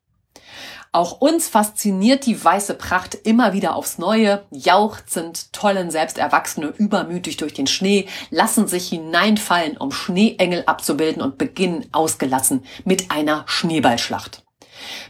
Auch 0.91 1.21
uns 1.21 1.49
fasziniert 1.49 2.25
die 2.25 2.43
weiße 2.43 2.73
Pracht 2.73 3.15
immer 3.15 3.53
wieder 3.53 3.77
aufs 3.77 3.99
Neue. 3.99 4.47
Jauchzend, 4.51 5.53
tollen 5.53 5.91
Selbsterwachsene 5.91 6.69
übermütig 6.69 7.37
durch 7.37 7.53
den 7.53 7.67
Schnee, 7.67 8.09
lassen 8.31 8.69
sich 8.69 8.89
hineinfallen, 8.89 9.77
um 9.77 9.93
Schneeengel 9.93 10.65
abzubilden 10.65 11.21
und 11.21 11.37
beginnen 11.37 11.85
ausgelassen 11.93 12.65
mit 12.87 13.11
einer 13.11 13.45
Schneeballschlacht. 13.47 14.42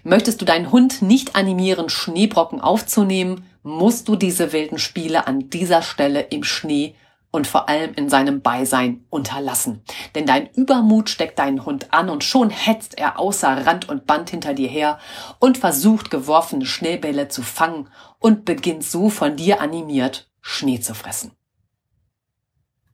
Möchtest 0.02 0.40
du 0.40 0.44
deinen 0.44 0.70
Hund 0.70 1.02
nicht 1.02 1.36
animieren, 1.36 1.88
Schneebrocken 1.88 2.60
aufzunehmen, 2.60 3.46
musst 3.62 4.08
du 4.08 4.16
diese 4.16 4.52
wilden 4.52 4.78
Spiele 4.78 5.26
an 5.26 5.50
dieser 5.50 5.82
Stelle 5.82 6.20
im 6.20 6.44
Schnee 6.44 6.94
und 7.32 7.46
vor 7.46 7.68
allem 7.68 7.94
in 7.94 8.08
seinem 8.08 8.42
Beisein 8.42 9.04
unterlassen. 9.08 9.82
Denn 10.14 10.26
dein 10.26 10.48
Übermut 10.50 11.08
steckt 11.08 11.38
deinen 11.38 11.64
Hund 11.64 11.92
an 11.92 12.10
und 12.10 12.22
schon 12.22 12.50
hetzt 12.50 12.98
er 12.98 13.18
außer 13.18 13.66
Rand 13.66 13.88
und 13.88 14.06
Band 14.06 14.30
hinter 14.30 14.54
dir 14.54 14.68
her 14.68 14.98
und 15.38 15.58
versucht 15.58 16.10
geworfene 16.10 16.66
Schneebälle 16.66 17.28
zu 17.28 17.42
fangen 17.42 17.88
und 18.18 18.44
beginnt 18.44 18.84
so 18.84 19.08
von 19.08 19.36
dir 19.36 19.60
animiert 19.60 20.30
Schnee 20.40 20.80
zu 20.80 20.94
fressen. 20.94 21.32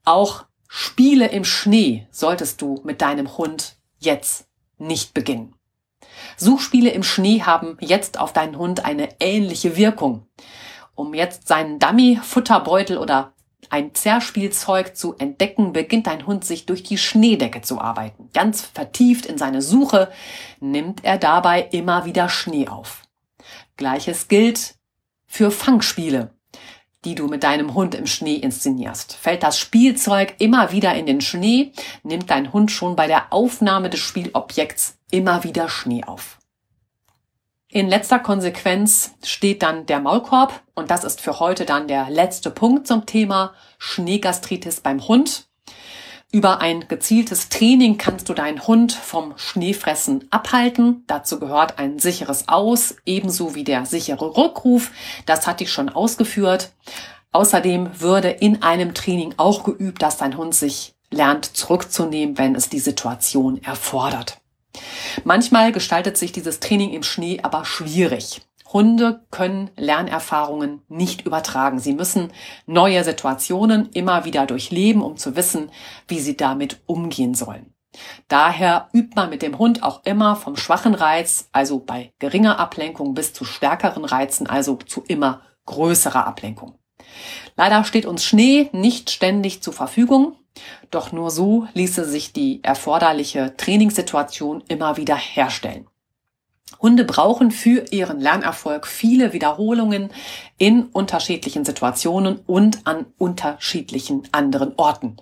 Auch 0.05 0.47
Spiele 0.69 1.29
im 1.29 1.45
Schnee 1.45 2.07
solltest 2.11 2.63
du 2.63 2.81
mit 2.85 3.03
deinem 3.03 3.37
Hund 3.37 3.77
jetzt 3.99 4.47
nicht 4.79 5.15
beginnen. 5.15 5.58
Suchspiele 6.39 6.91
im 6.91 7.03
Schnee 7.03 7.43
haben 7.43 7.77
jetzt 7.81 8.19
auf 8.19 8.33
deinen 8.33 8.57
Hund 8.57 8.85
eine 8.85 9.09
ähnliche 9.21 9.77
Wirkung. 9.77 10.27
Um 10.95 11.15
jetzt 11.15 11.49
seinen 11.49 11.79
Dummy-Futterbeutel 11.79 12.99
oder 12.99 13.33
ein 13.71 13.95
Zerspielzeug 13.95 14.97
zu 14.97 15.15
entdecken, 15.17 15.73
beginnt 15.73 16.07
dein 16.07 16.27
Hund 16.27 16.45
sich 16.45 16.67
durch 16.67 16.83
die 16.83 16.99
Schneedecke 16.99 17.61
zu 17.61 17.81
arbeiten. 17.81 18.31
Ganz 18.33 18.63
vertieft 18.63 19.27
in 19.27 19.37
seine 19.37 19.63
Suche 19.63 20.11
nimmt 20.61 21.05
er 21.05 21.19
dabei 21.19 21.63
immer 21.73 22.05
wieder 22.05 22.29
Schnee 22.29 22.69
auf. 22.69 23.03
Gleiches 23.77 24.29
gilt 24.29 24.77
für 25.27 25.51
Fangspiele, 25.51 26.35
die 27.05 27.15
du 27.15 27.27
mit 27.27 27.43
deinem 27.43 27.75
Hund 27.75 27.95
im 27.95 28.07
Schnee 28.07 28.37
inszenierst. 28.37 29.15
Fällt 29.15 29.43
das 29.43 29.59
Spielzeug 29.59 30.35
immer 30.39 30.73
wieder 30.73 30.95
in 30.95 31.07
den 31.07 31.21
Schnee, 31.21 31.73
nimmt 32.03 32.31
dein 32.31 32.53
Hund 32.53 32.71
schon 32.71 32.97
bei 32.97 33.07
der 33.07 33.33
Aufnahme 33.33 33.91
des 33.91 34.01
Spielobjekts 34.01 34.98
immer 35.11 35.45
wieder 35.45 35.69
Schnee 35.69 36.05
auf. 36.05 36.39
In 37.71 37.89
letzter 37.89 38.19
Konsequenz 38.19 39.15
steht 39.23 39.63
dann 39.63 39.85
der 39.85 40.01
Maulkorb 40.01 40.63
und 40.75 40.91
das 40.91 41.05
ist 41.05 41.21
für 41.21 41.39
heute 41.39 41.67
dann 41.67 41.87
der 41.87 42.09
letzte 42.09 42.51
Punkt 42.51 42.87
zum 42.87 43.05
Thema 43.05 43.53
Schneegastritis 43.79 44.81
beim 44.81 45.07
Hund. 45.07 45.49
Über 46.31 46.61
ein 46.61 46.89
gezieltes 46.89 47.51
Training 47.51 47.99
kannst 47.99 48.29
du 48.29 48.35
deinen 48.35 48.67
Hund 48.67 48.93
vom 48.93 49.35
Schneefressen 49.37 50.29
abhalten. 50.31 51.05
Dazu 51.07 51.39
gehört 51.39 51.79
ein 51.79 51.99
sicheres 51.99 52.49
Aus, 52.49 52.97
ebenso 53.07 53.55
wie 53.55 53.65
der 53.65 53.87
sichere 53.87 54.37
Rückruf. 54.37 54.91
Das 55.27 55.47
hatte 55.47 55.65
ich 55.65 55.73
schon 55.73 55.89
ausgeführt. 55.89 56.73
Außerdem 57.33 58.01
würde 58.01 58.31
in 58.31 58.63
einem 58.63 58.95
Training 58.95 59.35
auch 59.37 59.65
geübt, 59.65 60.03
dass 60.03 60.17
dein 60.17 60.37
Hund 60.37 60.55
sich 60.55 60.95
lernt 61.11 61.45
zurückzunehmen, 61.45 62.37
wenn 62.37 62.55
es 62.55 62.69
die 62.69 62.79
Situation 62.79 63.63
erfordert. 63.63 64.39
Manchmal 65.25 65.73
gestaltet 65.73 66.17
sich 66.17 66.33
dieses 66.33 66.61
Training 66.61 66.93
im 66.93 67.03
Schnee 67.03 67.41
aber 67.43 67.65
schwierig. 67.65 68.43
Hunde 68.73 69.25
können 69.31 69.71
Lernerfahrungen 69.77 70.83
nicht 70.89 71.25
übertragen. 71.25 71.79
Sie 71.79 71.95
müssen 71.95 72.33
neue 72.67 73.03
Situationen 73.03 73.89
immer 73.93 74.25
wieder 74.25 74.47
durchleben, 74.47 75.03
um 75.03 75.17
zu 75.17 75.37
wissen, 75.37 75.71
wie 76.07 76.21
sie 76.21 76.37
damit 76.37 76.81
umgehen 76.87 77.35
sollen. 77.35 77.73
Daher 78.29 78.89
übt 78.93 79.15
man 79.17 79.31
mit 79.31 79.41
dem 79.41 79.59
Hund 79.59 79.83
auch 79.83 80.05
immer 80.05 80.37
vom 80.37 80.57
schwachen 80.57 80.95
Reiz, 80.95 81.49
also 81.53 81.79
bei 81.79 82.13
geringer 82.19 82.59
Ablenkung, 82.59 83.15
bis 83.15 83.33
zu 83.33 83.45
stärkeren 83.45 84.05
Reizen, 84.05 84.47
also 84.47 84.77
zu 84.77 85.03
immer 85.09 85.43
größerer 85.65 86.27
Ablenkung. 86.27 86.79
Leider 87.57 87.85
steht 87.85 88.07
uns 88.07 88.25
Schnee 88.25 88.69
nicht 88.73 89.11
ständig 89.11 89.63
zur 89.63 89.73
Verfügung. 89.73 90.37
Doch 90.91 91.13
nur 91.13 91.31
so 91.31 91.67
ließe 91.75 92.05
sich 92.05 92.33
die 92.33 92.63
erforderliche 92.63 93.55
Trainingssituation 93.57 94.63
immer 94.69 94.97
wieder 94.97 95.17
herstellen. 95.17 95.87
Hunde 96.81 97.05
brauchen 97.05 97.51
für 97.51 97.87
ihren 97.91 98.21
Lernerfolg 98.21 98.87
viele 98.87 99.33
Wiederholungen 99.33 100.11
in 100.59 100.85
unterschiedlichen 100.85 101.65
Situationen 101.65 102.41
und 102.47 102.87
an 102.87 103.07
unterschiedlichen 103.19 104.29
anderen 104.33 104.75
Orten. 104.77 105.17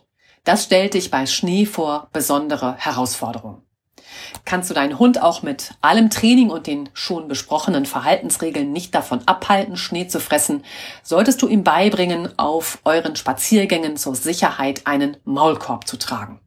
Das 0.44 0.64
stellt 0.64 0.94
dich 0.94 1.10
bei 1.10 1.26
Schnee 1.26 1.66
vor 1.66 2.08
besondere 2.12 2.76
Herausforderungen 2.76 3.66
kannst 4.44 4.70
du 4.70 4.74
deinen 4.74 4.98
Hund 4.98 5.22
auch 5.22 5.42
mit 5.42 5.74
allem 5.80 6.10
Training 6.10 6.50
und 6.50 6.66
den 6.66 6.88
schon 6.92 7.28
besprochenen 7.28 7.86
Verhaltensregeln 7.86 8.72
nicht 8.72 8.94
davon 8.94 9.20
abhalten, 9.26 9.76
Schnee 9.76 10.08
zu 10.08 10.20
fressen, 10.20 10.64
solltest 11.02 11.42
du 11.42 11.48
ihm 11.48 11.64
beibringen, 11.64 12.28
auf 12.38 12.78
euren 12.84 13.16
Spaziergängen 13.16 13.96
zur 13.96 14.14
Sicherheit 14.14 14.86
einen 14.86 15.16
Maulkorb 15.24 15.86
zu 15.86 15.98
tragen. 15.98 16.40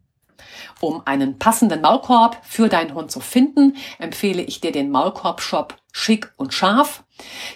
Um 0.82 1.02
einen 1.06 1.38
passenden 1.40 1.82
Maulkorb 1.82 2.38
für 2.42 2.70
deinen 2.70 2.94
Hund 2.94 3.12
zu 3.12 3.20
finden, 3.20 3.76
empfehle 3.98 4.42
ich 4.42 4.62
dir 4.62 4.72
den 4.72 4.92
Maulkorb-Shop 4.92 5.76
Schick 5.92 6.32
und 6.38 6.54
Scharf. 6.54 7.04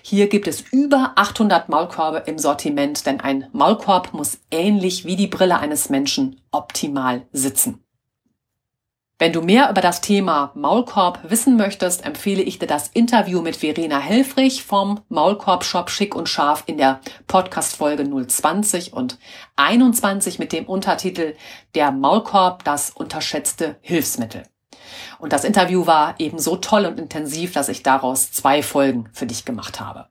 Hier 0.01 0.27
gibt 0.27 0.47
es 0.47 0.61
über 0.61 1.13
800 1.15 1.69
Maulkorbe 1.69 2.23
im 2.25 2.37
Sortiment, 2.37 3.05
denn 3.05 3.21
ein 3.21 3.47
Maulkorb 3.53 4.13
muss 4.13 4.39
ähnlich 4.51 5.05
wie 5.05 5.15
die 5.15 5.27
Brille 5.27 5.59
eines 5.59 5.89
Menschen 5.89 6.41
optimal 6.51 7.25
sitzen. 7.31 7.82
Wenn 9.23 9.31
du 9.31 9.41
mehr 9.41 9.69
über 9.69 9.79
das 9.79 10.01
Thema 10.01 10.51
Maulkorb 10.53 11.19
wissen 11.29 11.55
möchtest, 11.55 12.05
empfehle 12.05 12.41
ich 12.41 12.59
dir 12.59 12.67
das 12.67 12.89
Interview 12.89 13.41
mit 13.41 13.55
Verena 13.55 13.97
Helfrich 13.97 14.63
vom 14.63 14.99
Maulkorb 15.07 15.63
Shop 15.63 15.89
Schick 15.89 16.13
und 16.13 16.27
Scharf 16.27 16.63
in 16.65 16.77
der 16.77 16.99
Podcast 17.25 17.77
Folge 17.77 18.03
020 18.03 18.91
und 18.91 19.17
21 19.55 20.39
mit 20.39 20.51
dem 20.51 20.65
Untertitel 20.65 21.35
Der 21.73 21.93
Maulkorb, 21.93 22.65
das 22.65 22.89
unterschätzte 22.89 23.77
Hilfsmittel. 23.79 24.43
Und 25.19 25.31
das 25.31 25.45
Interview 25.45 25.85
war 25.85 26.15
eben 26.19 26.37
so 26.37 26.57
toll 26.57 26.85
und 26.85 26.99
intensiv, 26.99 27.53
dass 27.53 27.69
ich 27.69 27.81
daraus 27.81 28.33
zwei 28.33 28.61
Folgen 28.61 29.07
für 29.13 29.25
dich 29.25 29.45
gemacht 29.45 29.79
habe. 29.79 30.09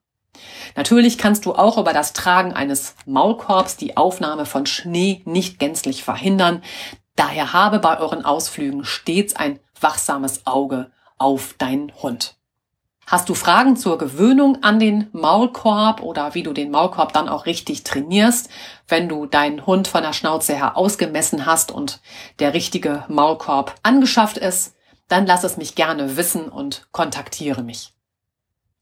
Natürlich 0.75 1.19
kannst 1.19 1.45
du 1.45 1.55
auch 1.55 1.77
über 1.77 1.93
das 1.93 2.15
Tragen 2.15 2.55
eines 2.55 2.95
Maulkorbs 3.05 3.77
die 3.77 3.99
Aufnahme 3.99 4.47
von 4.47 4.65
Schnee 4.65 5.21
nicht 5.27 5.59
gänzlich 5.59 6.03
verhindern. 6.03 6.63
Daher 7.17 7.53
habe 7.53 7.79
bei 7.79 7.99
euren 7.99 8.25
Ausflügen 8.25 8.85
stets 8.85 9.37
ein 9.37 9.61
wachsames 9.81 10.47
Auge 10.47 10.91
auf 11.19 11.55
deinen 11.59 11.93
Hund. 12.03 12.37
Hast 13.07 13.29
du 13.29 13.35
Fragen 13.35 13.77
zur 13.77 13.99
Gewöhnung 13.99 14.63
an 14.63 14.79
den 14.79 15.09
Maulkorb 15.13 16.03
oder 16.03 16.35
wie 16.35 16.43
du 16.43 16.53
den 16.53 16.71
Maulkorb 16.71 17.13
dann 17.13 17.29
auch 17.29 17.47
richtig 17.47 17.85
trainierst, 17.85 18.49
wenn 18.89 19.09
du 19.09 19.27
deinen 19.27 19.67
Hund 19.67 19.89
von 19.89 20.03
der 20.03 20.13
Schnauze 20.13 20.55
her 20.55 20.77
ausgemessen 20.77 21.45
hast 21.45 21.73
und 21.73 22.01
der 22.39 22.55
richtige 22.55 23.05
Maulkorb 23.09 23.75
angeschafft 23.83 24.39
ist, 24.39 24.77
dann 25.09 25.27
lass 25.27 25.45
es 25.45 25.57
mich 25.57 25.75
gerne 25.75 26.17
wissen 26.17 26.49
und 26.49 26.87
kontaktiere 26.93 27.63
mich. 27.63 27.92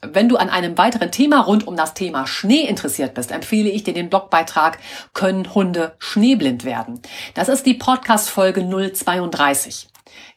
Wenn 0.03 0.31
du 0.31 0.39
an 0.39 0.49
einem 0.49 0.79
weiteren 0.79 1.13
Thema 1.13 1.41
rund 1.41 1.67
um 1.67 1.77
das 1.77 1.93
Thema 1.93 2.27
Schnee 2.27 2.63
interessiert 2.63 3.13
bist, 3.13 3.33
empfehle 3.33 3.69
ich 3.69 3.85
dir 3.85 3.93
den 3.93 4.09
Blogbeitrag 4.09 4.79
Können 5.13 5.55
Hunde 5.55 5.95
schneeblind 5.99 6.65
werden? 6.65 7.03
Das 7.35 7.51
ist 7.51 7.67
die 7.67 7.75
Podcast-Folge 7.75 8.63
032. 8.63 9.89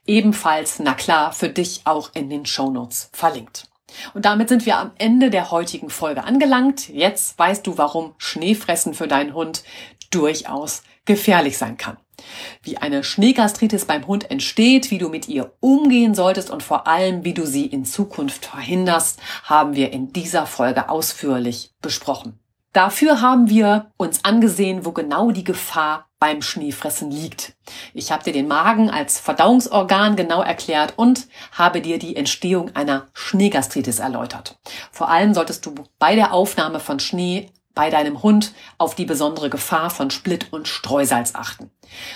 Ebenfalls, 0.06 0.80
na 0.80 0.94
klar, 0.94 1.32
für 1.32 1.48
dich 1.48 1.84
auch 1.86 2.12
in 2.14 2.30
den 2.30 2.46
Shownotes 2.46 3.10
verlinkt. 3.14 3.70
Und 4.14 4.26
damit 4.26 4.50
sind 4.50 4.66
wir 4.66 4.78
am 4.78 4.92
Ende 4.98 5.30
der 5.30 5.50
heutigen 5.50 5.90
Folge 5.90 6.26
angelangt. 6.26 6.90
Jetzt 6.90 7.40
weißt 7.40 7.66
du, 7.66 7.78
warum 7.78 8.16
Schneefressen 8.18 8.94
für 8.94 9.08
deinen 9.08 9.34
Hund 9.34 9.64
durchaus 10.12 10.84
gefährlich 11.06 11.58
sein 11.58 11.78
kann 11.78 11.98
wie 12.62 12.78
eine 12.78 13.04
Schneegastritis 13.04 13.86
beim 13.86 14.08
Hund 14.08 14.30
entsteht, 14.32 14.92
wie 14.92 14.98
du 14.98 15.10
mit 15.10 15.28
ihr 15.28 15.54
umgehen 15.60 16.16
solltest 16.16 16.50
und 16.50 16.64
vor 16.64 16.88
allem, 16.88 17.24
wie 17.24 17.34
du 17.34 17.46
sie 17.46 17.66
in 17.66 17.86
Zukunft 17.86 18.46
verhinderst, 18.46 19.20
haben 19.44 19.76
wir 19.76 19.92
in 19.92 20.14
dieser 20.14 20.46
Folge 20.46 20.90
ausführlich 20.90 21.72
besprochen. 21.82 22.40
Dafür 22.74 23.22
haben 23.22 23.50
wir 23.50 23.92
uns 23.98 24.26
angesehen, 24.26 24.84
wo 24.84 24.92
genau 24.92 25.30
die 25.30 25.44
Gefahr 25.44 26.10
beim 26.24 26.42
Schneefressen 26.42 27.12
liegt. 27.12 27.54
Ich 27.94 28.12
habe 28.12 28.24
dir 28.24 28.34
den 28.34 28.48
Magen 28.48 28.90
als 28.90 29.20
Verdauungsorgan 29.20 30.16
genau 30.16 30.42
erklärt 30.42 30.94
und 30.96 31.28
habe 31.52 31.82
dir 31.82 32.00
die 32.00 32.16
Entstehung 32.16 32.76
einer 32.76 33.08
Schneegastritis 33.14 34.00
erläutert. 34.00 34.58
Vor 34.92 35.10
allem 35.10 35.34
solltest 35.34 35.66
du 35.66 35.76
bei 36.00 36.16
der 36.16 36.34
Aufnahme 36.34 36.80
von 36.80 37.00
Schnee 37.00 37.52
bei 37.76 37.90
deinem 37.90 38.22
Hund 38.22 38.54
auf 38.78 38.96
die 38.96 39.06
besondere 39.06 39.50
Gefahr 39.50 39.90
von 39.90 40.12
Split- 40.12 40.52
und 40.52 40.68
Streusalz 40.68 41.34
achten. 41.36 41.72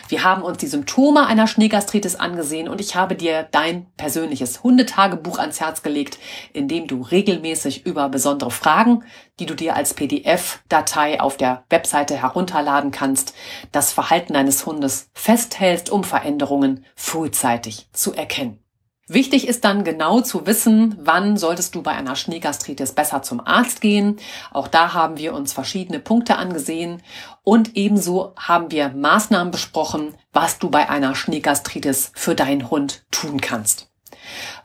Wir 0.08 0.24
haben 0.24 0.42
uns 0.42 0.58
die 0.58 0.68
Symptome 0.68 1.26
einer 1.26 1.48
Schneegastritis 1.48 2.16
angesehen 2.16 2.68
und 2.68 2.82
ich 2.82 2.96
habe 2.96 3.16
dir 3.16 3.44
dein 3.52 3.88
persönliches 3.98 4.64
Hundetagebuch 4.64 5.40
ans 5.40 5.60
Herz 5.60 5.84
gelegt, 5.84 6.18
in 6.54 6.68
dem 6.68 6.88
du 6.88 7.02
regelmäßig 7.02 7.86
über 7.86 8.10
besondere 8.10 8.52
Fragen, 8.52 9.04
die 9.40 9.46
du 9.46 9.56
dir 9.56 9.76
als 9.76 9.94
PDF-Datei 9.94 11.20
auf 11.20 11.38
der 11.38 11.64
Webseite 11.70 12.16
herunterladen 12.16 12.92
kannst, 12.92 13.34
das 13.72 13.94
Verhalten 13.94 14.34
deines 14.34 14.66
Hundes 14.66 15.10
festhältst, 15.14 15.90
um 15.90 16.04
Veränderungen 16.04 16.86
frühzeitig 16.96 17.90
zu 17.94 18.14
erkennen. 18.14 18.60
Wichtig 19.10 19.48
ist 19.48 19.64
dann 19.64 19.86
genau 19.86 20.20
zu 20.20 20.46
wissen, 20.46 20.98
wann 21.00 21.38
solltest 21.38 21.76
du 21.76 21.82
bei 21.82 21.92
einer 21.92 22.18
Schneegastritis 22.18 22.92
besser 22.92 23.22
zum 23.22 23.40
Arzt 23.40 23.80
gehen. 23.80 24.18
Auch 24.52 24.68
da 24.68 24.94
haben 24.94 25.18
wir 25.18 25.34
uns 25.34 25.54
verschiedene 25.54 26.00
Punkte 26.00 26.36
angesehen 26.38 27.02
und 27.44 27.78
ebenso 27.78 28.34
haben 28.36 28.70
wir 28.70 28.90
Maßnahmen 28.90 29.52
besprochen, 29.52 30.14
was 30.34 30.60
du 30.60 30.70
bei 30.70 30.90
einer 30.90 31.16
Schneegastritis 31.16 32.12
für 32.16 32.36
deinen 32.36 32.70
Hund 32.70 33.06
tun 33.10 33.40
kannst. 33.40 33.90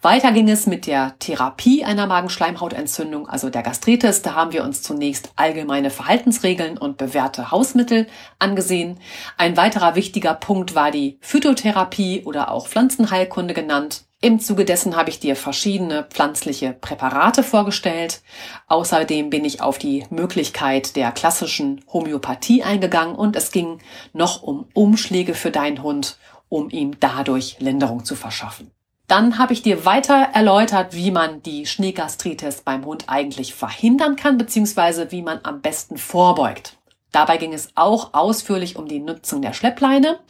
Weiter 0.01 0.32
ging 0.32 0.49
es 0.49 0.66
mit 0.66 0.88
der 0.88 1.16
Therapie 1.20 1.84
einer 1.84 2.09
Magenschleimhautentzündung, 2.09 3.28
also 3.28 3.49
der 3.49 3.62
Gastritis. 3.62 4.22
Da 4.22 4.34
haben 4.34 4.53
wir 4.53 4.64
uns 4.64 4.82
zunächst 4.82 5.30
allgemeine 5.36 5.90
Verhaltensregeln 5.90 6.78
und 6.78 6.97
bewährte 6.97 7.53
Hausmittel 7.53 8.09
angesehen. 8.40 8.99
Ein 9.38 9.57
weiterer 9.57 9.95
wichtiger 9.95 10.34
Punkt 10.34 10.74
war 10.74 10.90
die 10.90 11.18
Phytotherapie 11.20 12.22
oder 12.24 12.51
auch 12.51 12.66
Pflanzenheilkunde 12.66 13.55
genannt. 13.55 14.05
Im 14.24 14.38
Zuge 14.38 14.64
dessen 14.64 14.94
habe 14.94 15.10
ich 15.10 15.18
dir 15.18 15.34
verschiedene 15.34 16.04
pflanzliche 16.04 16.74
Präparate 16.74 17.42
vorgestellt. 17.42 18.22
Außerdem 18.68 19.30
bin 19.30 19.44
ich 19.44 19.60
auf 19.60 19.78
die 19.78 20.06
Möglichkeit 20.10 20.94
der 20.94 21.10
klassischen 21.10 21.80
Homöopathie 21.92 22.62
eingegangen 22.62 23.16
und 23.16 23.34
es 23.34 23.50
ging 23.50 23.80
noch 24.12 24.44
um 24.44 24.68
Umschläge 24.74 25.34
für 25.34 25.50
deinen 25.50 25.82
Hund, 25.82 26.18
um 26.48 26.70
ihm 26.70 27.00
dadurch 27.00 27.56
Linderung 27.58 28.04
zu 28.04 28.14
verschaffen. 28.14 28.70
Dann 29.08 29.38
habe 29.38 29.54
ich 29.54 29.62
dir 29.62 29.84
weiter 29.84 30.28
erläutert, 30.32 30.94
wie 30.94 31.10
man 31.10 31.42
die 31.42 31.66
Schneegastritis 31.66 32.60
beim 32.60 32.84
Hund 32.84 33.06
eigentlich 33.08 33.54
verhindern 33.54 34.14
kann, 34.14 34.38
beziehungsweise 34.38 35.10
wie 35.10 35.22
man 35.22 35.40
am 35.42 35.62
besten 35.62 35.98
vorbeugt. 35.98 36.78
Dabei 37.10 37.38
ging 37.38 37.52
es 37.52 37.70
auch 37.74 38.14
ausführlich 38.14 38.76
um 38.76 38.86
die 38.86 39.00
Nutzung 39.00 39.42
der 39.42 39.52
Schleppleine. 39.52 40.20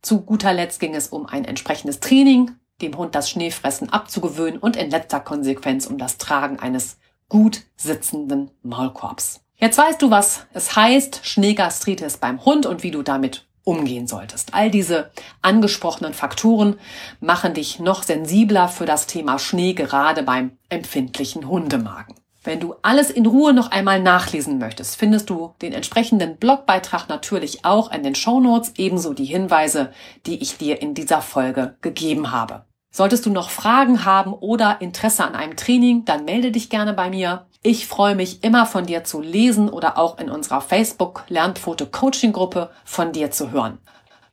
Zu 0.00 0.22
guter 0.22 0.54
Letzt 0.54 0.80
ging 0.80 0.94
es 0.94 1.08
um 1.08 1.26
ein 1.26 1.44
entsprechendes 1.44 2.00
Training, 2.00 2.50
dem 2.82 2.96
Hund 2.96 3.14
das 3.14 3.30
Schneefressen 3.30 3.90
abzugewöhnen 3.90 4.58
und 4.58 4.76
in 4.76 4.90
letzter 4.90 5.20
Konsequenz 5.20 5.86
um 5.86 5.98
das 5.98 6.18
Tragen 6.18 6.58
eines 6.58 6.98
gut 7.28 7.62
sitzenden 7.76 8.50
Maulkorbs. 8.62 9.40
Jetzt 9.56 9.78
weißt 9.78 10.02
du, 10.02 10.10
was 10.10 10.46
es 10.52 10.74
heißt, 10.76 11.20
Schneegastritis 11.22 12.16
beim 12.18 12.44
Hund 12.44 12.66
und 12.66 12.82
wie 12.82 12.90
du 12.90 13.02
damit 13.02 13.46
umgehen 13.62 14.06
solltest. 14.06 14.52
All 14.52 14.70
diese 14.70 15.10
angesprochenen 15.40 16.12
Faktoren 16.12 16.78
machen 17.20 17.54
dich 17.54 17.80
noch 17.80 18.02
sensibler 18.02 18.68
für 18.68 18.84
das 18.84 19.06
Thema 19.06 19.38
Schnee, 19.38 19.72
gerade 19.72 20.22
beim 20.22 20.58
empfindlichen 20.68 21.48
Hundemagen. 21.48 22.14
Wenn 22.44 22.60
du 22.60 22.74
alles 22.82 23.10
in 23.10 23.24
Ruhe 23.24 23.54
noch 23.54 23.70
einmal 23.70 24.02
nachlesen 24.02 24.58
möchtest, 24.58 24.96
findest 24.96 25.30
du 25.30 25.54
den 25.62 25.72
entsprechenden 25.72 26.36
Blogbeitrag 26.36 27.08
natürlich 27.08 27.64
auch 27.64 27.90
in 27.90 28.02
den 28.02 28.14
Show 28.14 28.38
Notes, 28.38 28.74
ebenso 28.76 29.14
die 29.14 29.24
Hinweise, 29.24 29.92
die 30.26 30.42
ich 30.42 30.58
dir 30.58 30.82
in 30.82 30.92
dieser 30.92 31.22
Folge 31.22 31.76
gegeben 31.80 32.32
habe. 32.32 32.66
Solltest 32.90 33.24
du 33.24 33.30
noch 33.30 33.48
Fragen 33.48 34.04
haben 34.04 34.34
oder 34.34 34.82
Interesse 34.82 35.24
an 35.24 35.34
einem 35.34 35.56
Training, 35.56 36.04
dann 36.04 36.26
melde 36.26 36.52
dich 36.52 36.68
gerne 36.68 36.92
bei 36.92 37.08
mir. 37.08 37.46
Ich 37.62 37.86
freue 37.86 38.14
mich 38.14 38.44
immer 38.44 38.66
von 38.66 38.84
dir 38.84 39.04
zu 39.04 39.22
lesen 39.22 39.70
oder 39.70 39.96
auch 39.96 40.18
in 40.18 40.28
unserer 40.28 40.60
Facebook 40.60 41.24
Lernpfote 41.28 41.86
Coaching 41.86 42.32
Gruppe 42.32 42.70
von 42.84 43.12
dir 43.12 43.30
zu 43.30 43.52
hören. 43.52 43.78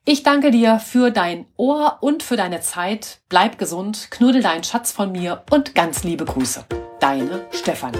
Ich 0.03 0.23
danke 0.23 0.49
dir 0.49 0.79
für 0.79 1.11
dein 1.11 1.45
Ohr 1.57 1.99
und 2.01 2.23
für 2.23 2.35
deine 2.35 2.61
Zeit. 2.61 3.21
Bleib 3.29 3.59
gesund, 3.59 4.07
knuddel 4.09 4.41
deinen 4.41 4.63
Schatz 4.63 4.91
von 4.91 5.11
mir 5.11 5.43
und 5.51 5.75
ganz 5.75 6.03
liebe 6.03 6.25
Grüße. 6.25 6.65
Deine 6.99 7.45
Stefanie. 7.51 7.99